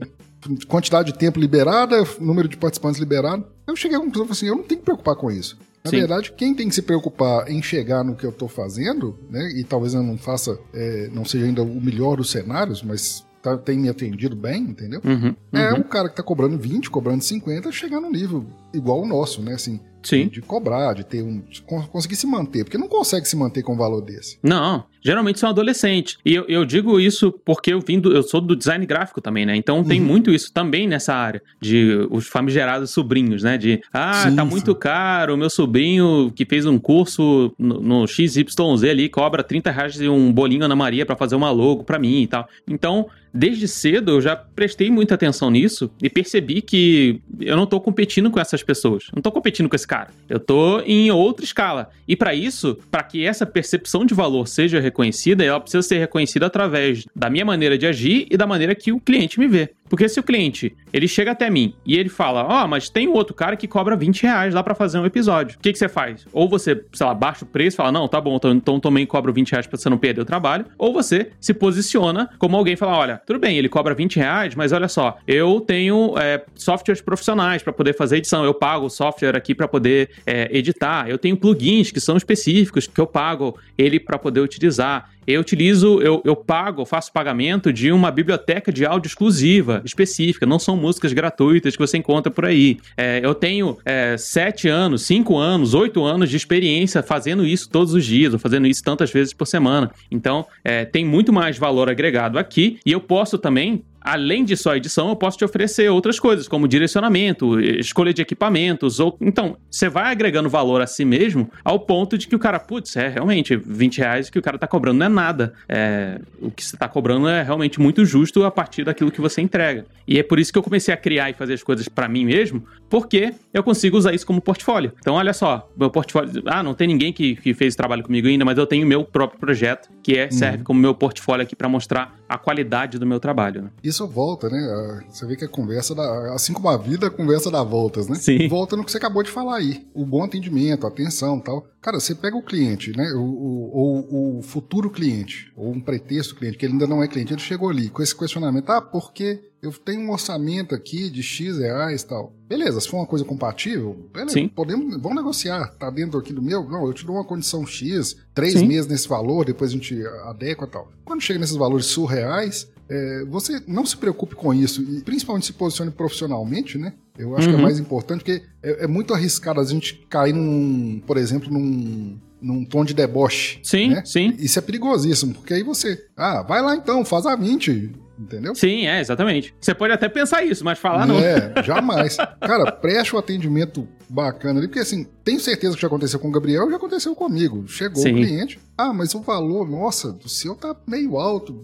[0.68, 3.44] quantidade de tempo liberada, número de participantes liberado.
[3.66, 5.58] Eu cheguei à conclusão assim: eu não tenho que me preocupar com isso.
[5.84, 5.98] Na Sim.
[5.98, 9.50] verdade, quem tem que se preocupar em chegar no que eu estou fazendo, né?
[9.56, 13.58] E talvez eu não faça, é, não seja ainda o melhor dos cenários, mas tá,
[13.58, 15.00] tem me atendido bem, entendeu?
[15.04, 15.58] Uhum, uhum.
[15.58, 19.42] É um cara que está cobrando 20, cobrando 50, chegar no nível igual o nosso,
[19.42, 19.54] né?
[19.54, 20.28] Assim, Sim.
[20.28, 21.40] De, cobrar, de ter um.
[21.40, 24.38] De conseguir se manter, porque não consegue se manter com um valor desse.
[24.42, 26.16] Não, geralmente são adolescentes.
[26.24, 29.44] E eu, eu digo isso porque eu vim do, eu sou do design gráfico também,
[29.44, 29.56] né?
[29.56, 30.06] Então tem uhum.
[30.06, 33.58] muito isso também nessa área, de os famigerados sobrinhos, né?
[33.58, 38.44] De ah, sim, tá muito caro, meu sobrinho que fez um curso no, no XYZ
[38.90, 42.22] ali cobra 30 reais de um bolinho Ana Maria para fazer uma logo para mim
[42.22, 42.48] e tal.
[42.68, 47.80] Então, desde cedo eu já prestei muita atenção nisso e percebi que eu não tô
[47.80, 49.06] competindo com essas pessoas.
[49.14, 50.10] Não tô competindo com esse cara.
[50.28, 51.90] Eu tô em outra escala.
[52.06, 56.46] E para isso, para que essa percepção de valor seja reconhecida, ela precisa ser reconhecida
[56.46, 59.70] através da minha maneira de agir e da maneira que o cliente me vê.
[59.88, 63.08] Porque se o cliente, ele chega até mim e ele fala, ó, oh, mas tem
[63.08, 65.56] outro cara que cobra 20 reais lá pra fazer um episódio.
[65.58, 66.26] O que, que você faz?
[66.32, 69.06] Ou você, sei lá, baixa o preço e fala, não, tá bom, então, então também
[69.06, 70.66] cobro 20 reais pra você não perder o trabalho.
[70.76, 74.72] Ou você se posiciona como alguém fala, olha, tudo bem, ele cobra 20 reais, mas
[74.72, 79.36] olha só, eu tenho é, softwares profissionais para poder fazer edição, eu pago o software
[79.36, 83.98] aqui para poder é, editar, eu tenho plugins que são específicos que eu pago ele
[83.98, 85.10] para poder utilizar.
[85.26, 90.58] Eu utilizo, eu, eu pago, faço pagamento de uma biblioteca de áudio exclusiva, específica, não
[90.58, 92.78] são músicas gratuitas que você encontra por aí.
[92.96, 97.94] É, eu tenho é, sete anos, cinco anos, oito anos de experiência fazendo isso todos
[97.94, 99.90] os dias, ou fazendo isso tantas vezes por semana.
[100.10, 104.74] Então, é, tem muito mais valor agregado aqui e eu posso também além de só
[104.76, 109.88] edição, eu posso te oferecer outras coisas, como direcionamento, escolha de equipamentos, ou então você
[109.88, 113.56] vai agregando valor a si mesmo ao ponto de que o cara, putz, é realmente
[113.56, 115.52] 20 reais que o cara tá cobrando não é nada.
[115.68, 119.40] É, o que você tá cobrando é realmente muito justo a partir daquilo que você
[119.40, 119.84] entrega.
[120.06, 122.24] E é por isso que eu comecei a criar e fazer as coisas para mim
[122.24, 124.92] mesmo, porque eu consigo usar isso como portfólio.
[125.00, 126.42] Então, olha só, meu portfólio.
[126.44, 129.40] Ah, não tem ninguém que, que fez trabalho comigo ainda, mas eu tenho meu próprio
[129.40, 130.64] projeto, que é, serve uhum.
[130.64, 133.62] como meu portfólio aqui para mostrar a qualidade do meu trabalho.
[133.62, 133.70] Né?
[133.82, 135.00] Isso volta, né?
[135.08, 136.34] Você vê que a conversa dá.
[136.34, 138.14] Assim como a vida, a conversa dá voltas, né?
[138.16, 138.46] Sim.
[138.46, 139.86] Volta no que você acabou de falar aí.
[139.94, 141.66] O bom atendimento, a atenção tal.
[141.80, 143.10] Cara, você pega o cliente, né?
[143.14, 147.40] Ou o, futuro cliente, ou um pretexto cliente, que ele ainda não é cliente, ele
[147.40, 152.02] chegou ali com esse questionamento: ah, porque eu tenho um orçamento aqui de X reais
[152.02, 152.34] tal.
[152.48, 154.48] Beleza, se for uma coisa compatível, beleza, Sim.
[154.48, 155.68] podemos, vamos negociar.
[155.78, 156.68] Tá dentro aqui do meu?
[156.68, 158.66] Não, eu te dou uma condição X, três Sim.
[158.66, 160.90] meses nesse valor, depois a gente adequa tal.
[161.04, 165.52] Quando chega nesses valores surreais, é, você não se preocupe com isso e principalmente se
[165.52, 166.92] posicione profissionalmente, né?
[167.16, 167.52] Eu acho uhum.
[167.52, 167.62] que é uhum.
[167.62, 172.64] mais importante, porque é, é, muito arriscado a gente cair num, por exemplo, num, num
[172.64, 173.60] tom de deboche.
[173.62, 174.02] Sim, né?
[174.04, 174.34] sim.
[174.38, 177.92] Isso é perigosíssimo, porque aí você, ah, vai lá então, faz a 20,
[178.22, 178.54] entendeu?
[178.54, 179.54] Sim, é, exatamente.
[179.60, 181.18] Você pode até pensar isso, mas falar não.
[181.18, 182.16] É, jamais.
[182.40, 186.32] Cara, preste o atendimento bacana ali, porque assim, tenho certeza que já aconteceu com o
[186.32, 187.66] Gabriel já aconteceu comigo.
[187.66, 188.12] Chegou Sim.
[188.12, 191.54] o cliente, ah, mas o valor, nossa, do seu tá meio alto,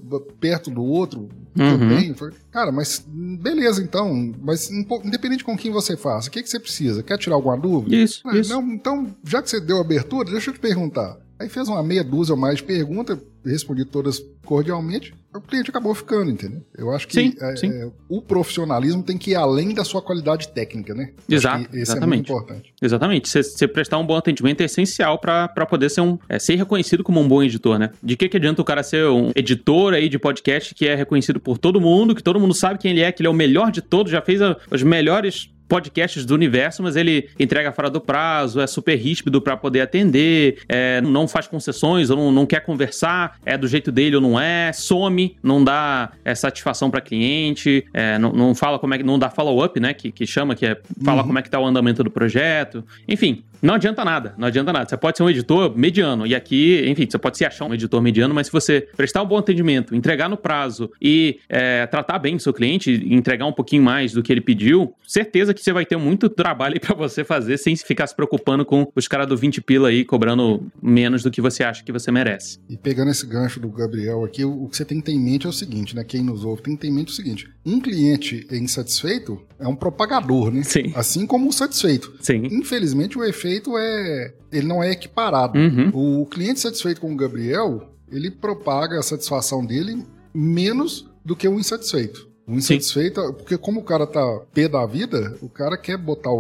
[0.40, 1.78] perto do outro, uhum.
[1.78, 2.14] também.
[2.50, 7.02] Cara, mas beleza então, mas independente com quem você faça, o que, que você precisa?
[7.02, 7.94] Quer tirar alguma dúvida?
[7.94, 8.50] Isso, ah, isso.
[8.50, 11.16] Não, então, já que você deu abertura, deixa eu te perguntar.
[11.38, 15.94] Aí fez uma meia dúzia ou mais de perguntas, respondi todas cordialmente, o cliente acabou
[15.94, 16.62] ficando, entendeu?
[16.76, 17.70] Eu acho que sim, é, sim.
[17.70, 21.12] É, o profissionalismo tem que ir além da sua qualidade técnica, né?
[21.28, 22.04] Exato, esse exatamente.
[22.04, 22.74] é muito importante.
[22.80, 23.28] Exatamente.
[23.28, 27.20] Você prestar um bom atendimento é essencial para poder ser, um, é, ser reconhecido como
[27.20, 27.90] um bom editor, né?
[28.02, 31.40] De que, que adianta o cara ser um editor aí de podcast que é reconhecido
[31.40, 33.70] por todo mundo, que todo mundo sabe quem ele é, que ele é o melhor
[33.70, 38.00] de todos, já fez a, os melhores podcasts do universo, mas ele entrega fora do
[38.00, 42.60] prazo, é super ríspido para poder atender, é, não faz concessões ou não, não, quer
[42.60, 47.86] conversar, é do jeito dele ou não é, some, não dá é, satisfação para cliente,
[47.92, 49.92] é, não, não, fala como é que não dá follow-up, né?
[49.92, 51.28] Que, que chama, que é fala uhum.
[51.28, 52.84] como é que tá o andamento do projeto.
[53.06, 54.88] Enfim, não adianta nada, não adianta nada.
[54.88, 58.00] Você pode ser um editor mediano, e aqui, enfim, você pode se achar um editor
[58.00, 62.36] mediano, mas se você prestar um bom atendimento, entregar no prazo e é, tratar bem
[62.36, 65.84] o seu cliente, entregar um pouquinho mais do que ele pediu, certeza que você vai
[65.84, 69.60] ter muito trabalho pra você fazer sem ficar se preocupando com os caras do 20
[69.62, 72.58] pila aí cobrando menos do que você acha que você merece.
[72.68, 75.46] E pegando esse gancho do Gabriel aqui, o que você tem que ter em mente
[75.46, 76.04] é o seguinte, né?
[76.04, 79.74] Quem nos ouve tem que ter em mente o seguinte: um cliente insatisfeito é um
[79.74, 80.62] propagador, né?
[80.62, 80.92] Sim.
[80.94, 82.14] Assim como o satisfeito.
[82.20, 82.42] Sim.
[82.50, 83.47] Infelizmente, o efeito
[83.78, 84.34] é.
[84.52, 85.58] Ele não é equiparado.
[85.58, 86.20] Uhum.
[86.22, 91.58] O cliente satisfeito com o Gabriel, ele propaga a satisfação dele menos do que o
[91.58, 92.28] insatisfeito.
[92.46, 93.32] O insatisfeito, Sim.
[93.34, 96.30] porque como o cara tá pé da vida, o cara quer botar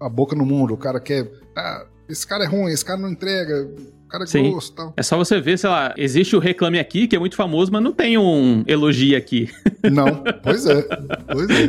[0.00, 1.30] a boca no mundo, o cara quer.
[1.54, 3.68] Ah, esse cara é ruim, esse cara não entrega,
[4.04, 4.50] o cara é Sim.
[4.50, 4.94] grosso tal.
[4.96, 7.82] É só você ver, sei lá, existe o Reclame Aqui, que é muito famoso, mas
[7.82, 9.50] não tem um elogio aqui.
[9.92, 10.80] Não, pois é,
[11.26, 11.68] pois é.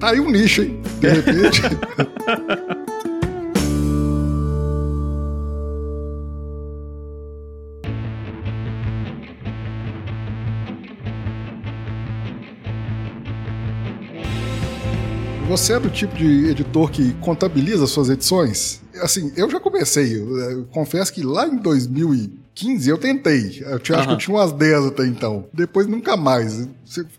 [0.00, 0.82] Tá aí um nicho, hein?
[1.00, 1.62] De repente.
[15.56, 18.82] Você é do tipo de editor que contabiliza suas edições?
[19.00, 20.14] Assim, eu já comecei.
[20.14, 23.62] Eu, eu confesso que lá em 2015 eu tentei.
[23.62, 23.74] Eu uhum.
[23.74, 25.46] acho que eu tinha umas 10 até então.
[25.54, 26.68] Depois nunca mais.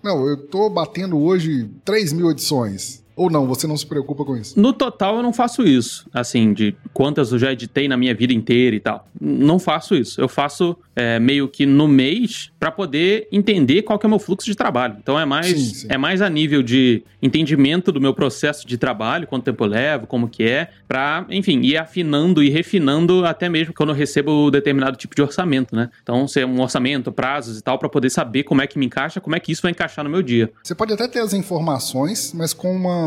[0.04, 3.02] Não, eu tô batendo hoje 3 mil edições.
[3.18, 4.60] Ou não, você não se preocupa com isso?
[4.60, 6.08] No total, eu não faço isso.
[6.14, 9.08] Assim, de quantas eu já editei na minha vida inteira e tal.
[9.20, 10.22] Não faço isso.
[10.22, 14.20] Eu faço é, meio que no mês para poder entender qual que é o meu
[14.20, 14.98] fluxo de trabalho.
[15.02, 15.88] Então é mais, sim, sim.
[15.90, 20.06] é mais a nível de entendimento do meu processo de trabalho, quanto tempo eu levo,
[20.06, 24.96] como que é, para, enfim, ir afinando e refinando até mesmo quando eu recebo determinado
[24.96, 25.90] tipo de orçamento, né?
[26.04, 29.20] Então, ser um orçamento, prazos e tal, para poder saber como é que me encaixa,
[29.20, 30.52] como é que isso vai encaixar no meu dia.
[30.64, 33.07] Você pode até ter as informações, mas com uma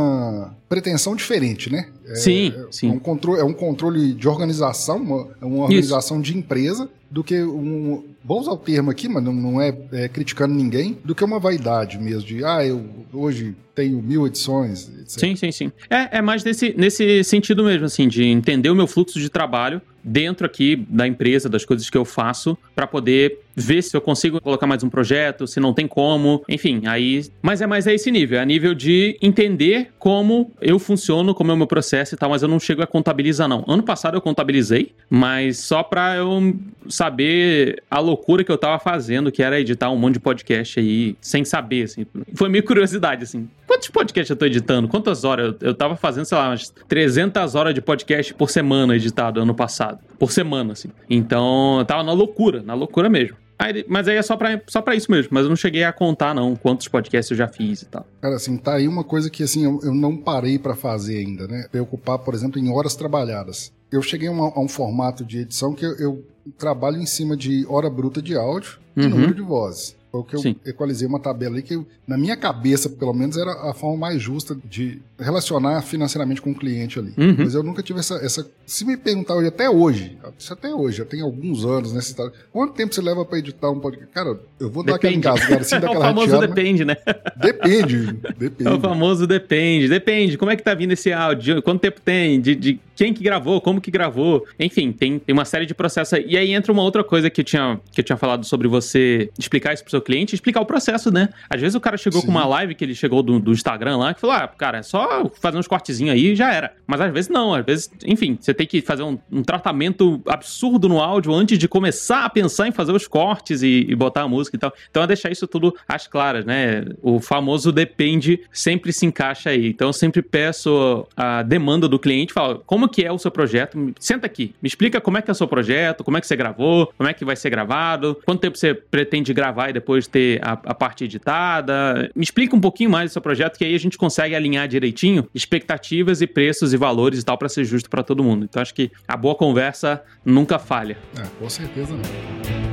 [0.68, 1.88] pretensão diferente, né?
[2.06, 2.88] É, sim, sim.
[2.88, 6.32] É um, controle, é um controle de organização, uma, é uma organização Isso.
[6.32, 8.04] de empresa, do que um.
[8.24, 11.38] Vou usar o termo aqui, mas não, não é, é, criticando ninguém, do que uma
[11.38, 15.20] vaidade mesmo, de ah, eu hoje tenho mil edições, etc.
[15.20, 15.72] Sim, sim, sim.
[15.88, 19.80] É, é mais nesse, nesse sentido mesmo, assim, de entender o meu fluxo de trabalho
[20.02, 24.40] dentro aqui da empresa, das coisas que eu faço, para poder ver se eu consigo
[24.40, 27.24] colocar mais um projeto, se não tem como, enfim, aí.
[27.42, 31.50] Mas é mais a esse nível, é a nível de entender como eu funciono, como
[31.50, 33.64] é o meu processo e tal, mas eu não chego a contabilizar, não.
[33.68, 36.54] Ano passado eu contabilizei, mas só pra eu
[36.88, 41.16] saber a loucura que eu tava fazendo, que era editar um monte de podcast aí,
[41.20, 42.06] sem saber, assim.
[42.34, 43.48] Foi meio curiosidade, assim.
[43.66, 44.88] Quantos podcasts eu tô editando?
[44.88, 45.54] Quantas horas?
[45.60, 49.54] Eu, eu tava fazendo, sei lá, umas 300 horas de podcast por semana editado ano
[49.54, 49.98] passado.
[50.18, 50.90] Por semana, assim.
[51.08, 53.36] Então, eu tava na loucura, na loucura mesmo.
[53.60, 55.92] Aí, mas aí é só pra, só pra isso mesmo, mas eu não cheguei a
[55.92, 58.06] contar, não, quantos podcasts eu já fiz e tal.
[58.18, 61.46] Cara, assim, tá aí uma coisa que, assim, eu, eu não parei para fazer ainda,
[61.46, 61.66] né?
[61.70, 63.70] Preocupar, por exemplo, em horas trabalhadas.
[63.92, 67.66] Eu cheguei a, a um formato de edição que eu, eu, trabalho em cima de
[67.66, 69.08] hora bruta de áudio e uhum.
[69.08, 69.96] número de vozes.
[70.10, 70.56] Foi o que eu Sim.
[70.66, 74.56] equalizei uma tabela aí que, na minha cabeça, pelo menos, era a forma mais justa
[74.64, 77.14] de relacionar financeiramente com o cliente ali.
[77.16, 77.36] Uhum.
[77.38, 78.48] Mas eu nunca tive essa, essa.
[78.66, 82.32] Se me perguntar hoje, até hoje, isso até hoje, já tem alguns anos nessa história.
[82.52, 84.12] Quanto tempo você leva para editar um podcast?
[84.12, 86.96] Cara, eu vou dar aquele engasgado assim, daquela O famoso rateada, depende, né?
[87.36, 88.70] Depende, depende.
[88.70, 90.36] É o famoso depende, depende.
[90.36, 91.62] Como é que tá vindo esse áudio?
[91.62, 92.40] Quanto tempo tem?
[92.40, 93.60] De, de quem que gravou?
[93.60, 94.46] Como que gravou?
[94.58, 96.26] Enfim, tem, tem uma série de processos aí.
[96.28, 99.30] E aí entra uma outra coisa que eu tinha, que eu tinha falado sobre você
[99.38, 101.28] explicar isso pro seu seu cliente e explicar o processo, né?
[101.48, 102.26] Às vezes o cara chegou Sim.
[102.26, 104.82] com uma live que ele chegou do, do, Instagram lá, que falou, ah, cara, é
[104.82, 106.72] só fazer uns cortezinhos aí e já era.
[106.86, 110.88] Mas às vezes não, às vezes, enfim, você tem que fazer um, um tratamento absurdo
[110.88, 114.28] no áudio antes de começar a pensar em fazer os cortes e, e botar a
[114.28, 114.72] música e tal.
[114.90, 116.84] Então é deixar isso tudo às claras, né?
[117.02, 119.68] O famoso depende sempre se encaixa aí.
[119.68, 123.92] Então eu sempre peço a demanda do cliente, falo, como que é o seu projeto?
[123.98, 126.36] Senta aqui, me explica como é que é o seu projeto, como é que você
[126.36, 130.40] gravou, como é que vai ser gravado, quanto tempo você pretende gravar e depois ter
[130.42, 132.10] a, a parte editada.
[132.14, 135.28] Me explica um pouquinho mais do seu projeto, que aí a gente consegue alinhar direitinho
[135.34, 138.44] expectativas e preços e valores e tal para ser justo para todo mundo.
[138.44, 140.96] Então acho que a boa conversa nunca falha.
[141.18, 142.70] É, com certeza não.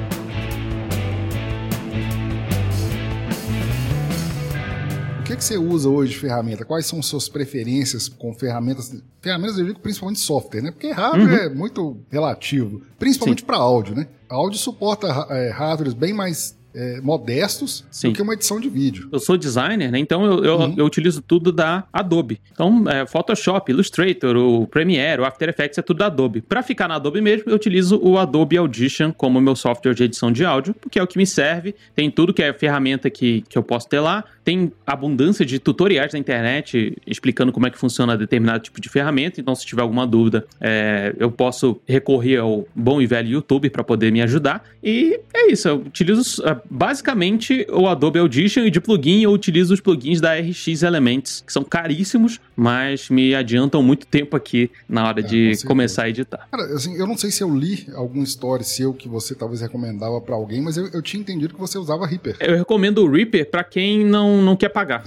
[5.27, 6.63] que, que você usa hoje de ferramenta?
[6.63, 8.95] Quais são suas preferências com ferramentas?
[9.21, 10.71] Ferramentas, eu digo principalmente software, né?
[10.71, 11.45] Porque hardware uhum.
[11.45, 14.07] é muito relativo, principalmente para áudio, né?
[14.29, 18.09] Áudio suporta é, hardwares bem mais é, modestos Sim.
[18.09, 19.09] do que uma edição de vídeo.
[19.11, 19.99] Eu sou designer, né?
[19.99, 20.75] Então eu, eu, uhum.
[20.77, 22.39] eu utilizo tudo da Adobe.
[22.51, 26.41] Então, é, Photoshop, Illustrator, o Premiere, o After Effects é tudo da Adobe.
[26.41, 30.31] Para ficar na Adobe mesmo, eu utilizo o Adobe Audition como meu software de edição
[30.31, 31.75] de áudio, porque é o que me serve.
[31.95, 34.23] Tem tudo que é ferramenta que, que eu posso ter lá.
[34.43, 39.41] Tem abundância de tutoriais na internet explicando como é que funciona determinado tipo de ferramenta.
[39.41, 43.83] Então, se tiver alguma dúvida, é, eu posso recorrer ao bom e velho YouTube para
[43.83, 44.63] poder me ajudar.
[44.83, 45.67] E é isso.
[45.67, 50.33] Eu utilizo é, basicamente o Adobe Audition e de plugin eu utilizo os plugins da
[50.35, 55.65] RX Elements, que são caríssimos, mas me adiantam muito tempo aqui na hora é, de
[55.65, 56.47] começar a editar.
[56.51, 60.19] Cara, assim, eu não sei se eu li algum story seu que você talvez recomendava
[60.21, 62.37] para alguém, mas eu, eu, tinha entendido que você usava Reaper.
[62.39, 65.03] Eu recomendo o Reaper para quem não, não quer pagar.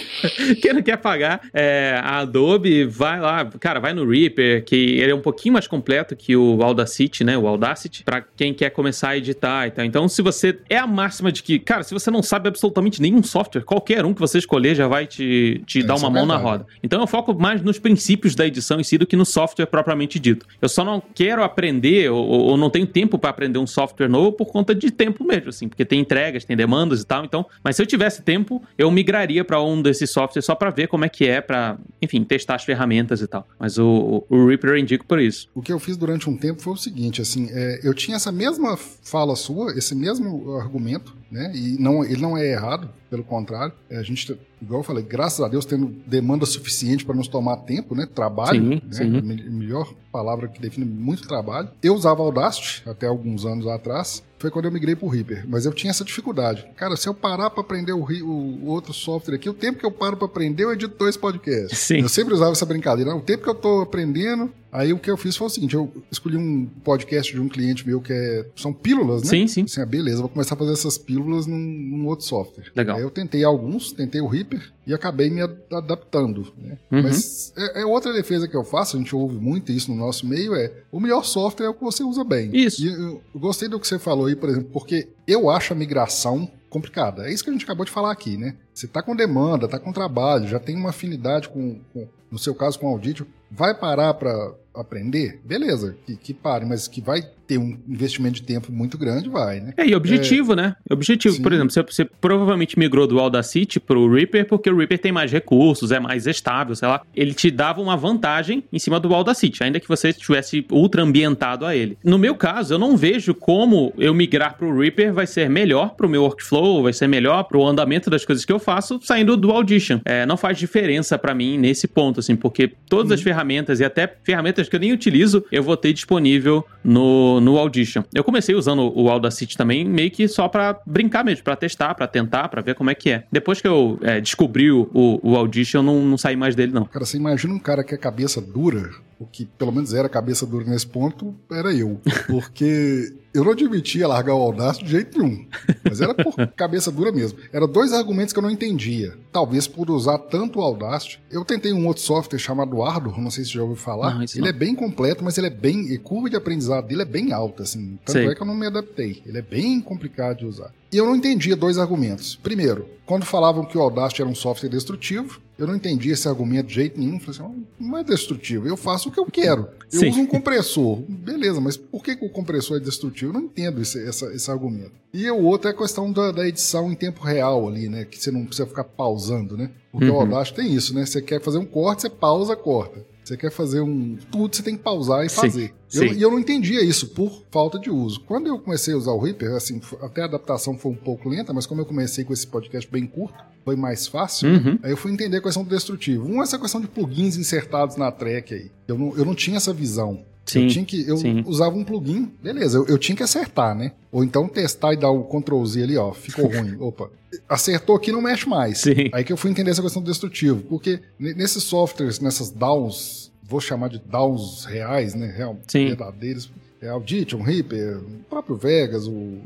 [0.60, 5.12] quem não quer pagar, é, a Adobe vai lá, cara, vai no Reaper, que ele
[5.12, 7.36] é um pouquinho mais completo que o Audacity, né?
[7.36, 9.84] O Audacity, para quem quer começar a editar e tal.
[9.84, 13.22] Então, se você é a máxima de que, cara, se você não sabe absolutamente nenhum
[13.22, 16.26] software, qualquer um que você escolher já vai te, te é, dar uma é mão
[16.26, 16.66] na roda.
[16.82, 20.18] Então eu foco mais nos princípios da edição em si do que no software propriamente
[20.18, 20.46] dito.
[20.62, 24.32] Eu só não quero aprender ou, ou não tenho tempo para aprender um software novo
[24.32, 27.24] por conta de tempo mesmo, assim, porque tem entregas, tem demandas e tal.
[27.24, 30.88] Então, mas se eu tivesse tempo, eu migraria para um desses softwares só para ver
[30.88, 33.46] como é que é, para, enfim, testar as ferramentas e tal.
[33.58, 35.48] Mas o, o Reaper eu indico por isso.
[35.54, 38.30] O que eu fiz durante um tempo foi o seguinte, assim, é, eu tinha essa
[38.30, 40.83] mesma fala sua, esse mesmo argumento,
[41.30, 41.50] né?
[41.54, 43.72] E não, ele não é errado, pelo contrário.
[43.88, 47.58] É, a gente, igual eu falei, graças a Deus, tendo demanda suficiente para nos tomar
[47.58, 48.06] tempo, né?
[48.12, 48.80] Trabalho, sim, né?
[48.90, 49.20] Sim.
[49.50, 51.68] Melhor palavra que define muito trabalho.
[51.82, 55.44] Eu usava Audacity até alguns anos atrás foi quando eu migrei pro Reaper.
[55.48, 56.66] Mas eu tinha essa dificuldade.
[56.76, 59.90] Cara, se eu parar para aprender o, o, outro software aqui, o tempo que eu
[59.90, 61.78] paro para aprender, eu edito dois podcasts.
[61.78, 62.00] Sim.
[62.00, 63.14] Eu sempre usava essa brincadeira.
[63.16, 65.90] O tempo que eu tô aprendendo, aí o que eu fiz foi o seguinte: eu
[66.12, 68.46] escolhi um podcast de um cliente meu que é.
[68.54, 69.28] São pílulas, né?
[69.30, 69.62] Sim, sim.
[69.62, 72.70] Assim, ah, beleza, vou começar a fazer essas pílulas num, num outro software.
[72.76, 72.98] Legal.
[72.98, 76.52] Aí eu tentei alguns, tentei o Reaper e acabei me adaptando.
[76.56, 76.78] Né?
[76.90, 77.02] Uhum.
[77.02, 80.26] Mas é, é, outra defesa que eu faço, a gente ouve muito isso no nosso
[80.26, 82.50] meio, é o melhor software é o que você usa bem.
[82.52, 82.84] Isso.
[82.84, 86.50] E eu, gostei do que você falou aí, por exemplo, porque eu acho a migração
[86.68, 87.28] complicada.
[87.28, 88.56] É isso que a gente acabou de falar aqui, né?
[88.72, 92.54] Você está com demanda, está com trabalho, já tem uma afinidade com, com no seu
[92.54, 95.40] caso com o audit, vai parar para aprender?
[95.44, 99.60] Beleza, que, que pare, mas que vai ter um investimento de tempo muito grande, vai,
[99.60, 99.74] né?
[99.76, 100.56] É, e objetivo, é...
[100.56, 100.76] né?
[100.90, 101.42] Objetivo, Sim.
[101.42, 105.30] por exemplo, você, você, provavelmente migrou do Audacity pro Reaper porque o Reaper tem mais
[105.30, 107.02] recursos, é mais estável, sei lá.
[107.14, 111.66] Ele te dava uma vantagem em cima do Audacity, ainda que você estivesse ultra ambientado
[111.66, 111.98] a ele.
[112.04, 116.08] No meu caso, eu não vejo como eu migrar pro Reaper vai ser melhor pro
[116.08, 120.00] meu workflow, vai ser melhor pro andamento das coisas que eu faço saindo do Audition.
[120.04, 123.24] É, não faz diferença para mim nesse ponto, assim, porque todas as uhum.
[123.24, 128.02] ferramentas e até ferramentas que eu nem utilizo, eu vou ter disponível no, no Audition.
[128.14, 132.06] Eu comecei usando o Audacity também, meio que só para brincar mesmo, para testar, para
[132.06, 133.24] tentar, para ver como é que é.
[133.30, 136.84] Depois que eu é, descobri o, o Audition, eu não, não saí mais dele, não.
[136.84, 140.46] Cara, você imagina um cara que é cabeça dura, o que pelo menos era cabeça
[140.46, 142.00] dura nesse ponto, era eu.
[142.26, 145.46] Porque eu não admitia largar o Audacity de jeito nenhum.
[145.82, 147.38] Mas era por cabeça dura mesmo.
[147.52, 149.14] Eram dois argumentos que eu não entendia.
[149.32, 151.20] Talvez por usar tanto o Audacity.
[151.30, 154.14] Eu tentei um outro software chamado Ardor, não sei se você já ouviu falar.
[154.14, 154.48] Não, ele não.
[154.48, 155.92] é bem completo, mas ele é bem.
[155.94, 157.98] A curva de aprendizado dele é bem alta, assim.
[158.04, 158.28] Tanto Sei.
[158.28, 159.22] é que eu não me adaptei.
[159.26, 160.72] Ele é bem complicado de usar.
[160.94, 162.36] E eu não entendia dois argumentos.
[162.40, 166.68] Primeiro, quando falavam que o Audacity era um software destrutivo, eu não entendi esse argumento
[166.68, 167.18] de jeito nenhum.
[167.18, 169.66] Falei assim, não é destrutivo, eu faço o que eu quero.
[169.92, 170.10] Eu Sim.
[170.10, 171.02] uso um compressor.
[171.08, 173.32] Beleza, mas por que, que o compressor é destrutivo?
[173.32, 174.92] Eu não entendo esse, essa, esse argumento.
[175.12, 178.04] E o outro é a questão da, da, edição em tempo real ali, né?
[178.04, 179.72] Que você não precisa ficar pausando, né?
[179.90, 180.14] Porque uhum.
[180.14, 181.04] o Audacity tem isso, né?
[181.04, 183.04] Você quer fazer um corte, você pausa, corta.
[183.24, 184.16] Você quer fazer um.
[184.30, 185.74] Tudo você tem que pausar e Sim, fazer.
[185.88, 185.98] sim.
[186.06, 188.20] Eu- E eu, não entendia isso por falta de uso.
[188.20, 191.52] Quando eu comecei a usar o Reaper, assim, até a adaptação foi um pouco lenta,
[191.52, 194.50] mas como eu comecei com esse podcast bem curto, foi mais fácil.
[194.50, 194.78] Uhum.
[194.82, 196.28] Aí eu fui entender a questão do destrutivo.
[196.28, 198.70] Um, essa questão de plugins insertados na track aí.
[198.86, 200.22] Eu não, eu não tinha essa visão.
[200.46, 201.08] Sim, eu tinha que.
[201.08, 201.42] Eu sim.
[201.46, 203.92] usava um plugin, beleza, eu, eu tinha que acertar, né?
[204.12, 206.12] Ou então testar e dar o Ctrl Z ali, ó.
[206.12, 206.76] Ficou ruim.
[206.80, 207.08] Opa.
[207.48, 208.78] Acertou aqui, não mexe mais.
[208.78, 209.08] Sim.
[209.12, 210.62] Aí que eu fui entender essa questão do destrutivo.
[210.62, 215.32] Porque ne- nesses softwares, nessas downs, vou chamar de downs reais, né?
[215.34, 216.50] Real, verdadeiros.
[216.80, 219.38] É Audition, Reaper, o próprio Vegas, o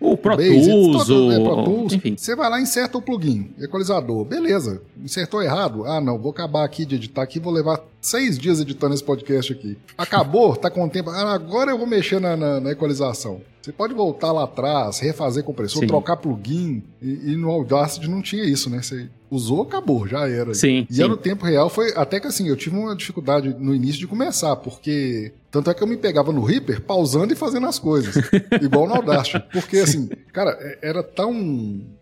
[0.00, 1.44] O Pro Tools, é, o...
[1.44, 1.92] Pro Tools.
[1.92, 2.16] enfim.
[2.16, 4.24] Você vai lá e inserta o plugin, equalizador.
[4.24, 4.80] Beleza.
[5.02, 5.84] Insertou errado?
[5.84, 9.52] Ah, não, vou acabar aqui de editar aqui, vou levar seis dias editando esse podcast
[9.52, 9.76] aqui.
[9.96, 10.54] Acabou?
[10.56, 11.10] tá com o tempo.
[11.10, 13.40] Ah, agora eu vou mexer na, na- na equalização.
[13.62, 15.88] Você pode voltar lá atrás, refazer compressor, Sim.
[15.88, 16.84] trocar plugin.
[17.02, 18.80] E, e no Audacity não tinha isso, né?
[18.80, 20.54] Você usou, acabou, já era.
[20.54, 21.08] Sim, E sim.
[21.08, 24.54] no tempo real foi até que assim, eu tive uma dificuldade no início de começar,
[24.54, 28.14] porque tanto é que eu me pegava no Reaper pausando e fazendo as coisas,
[28.62, 31.32] igual no Audacity, porque assim, cara, é- era tão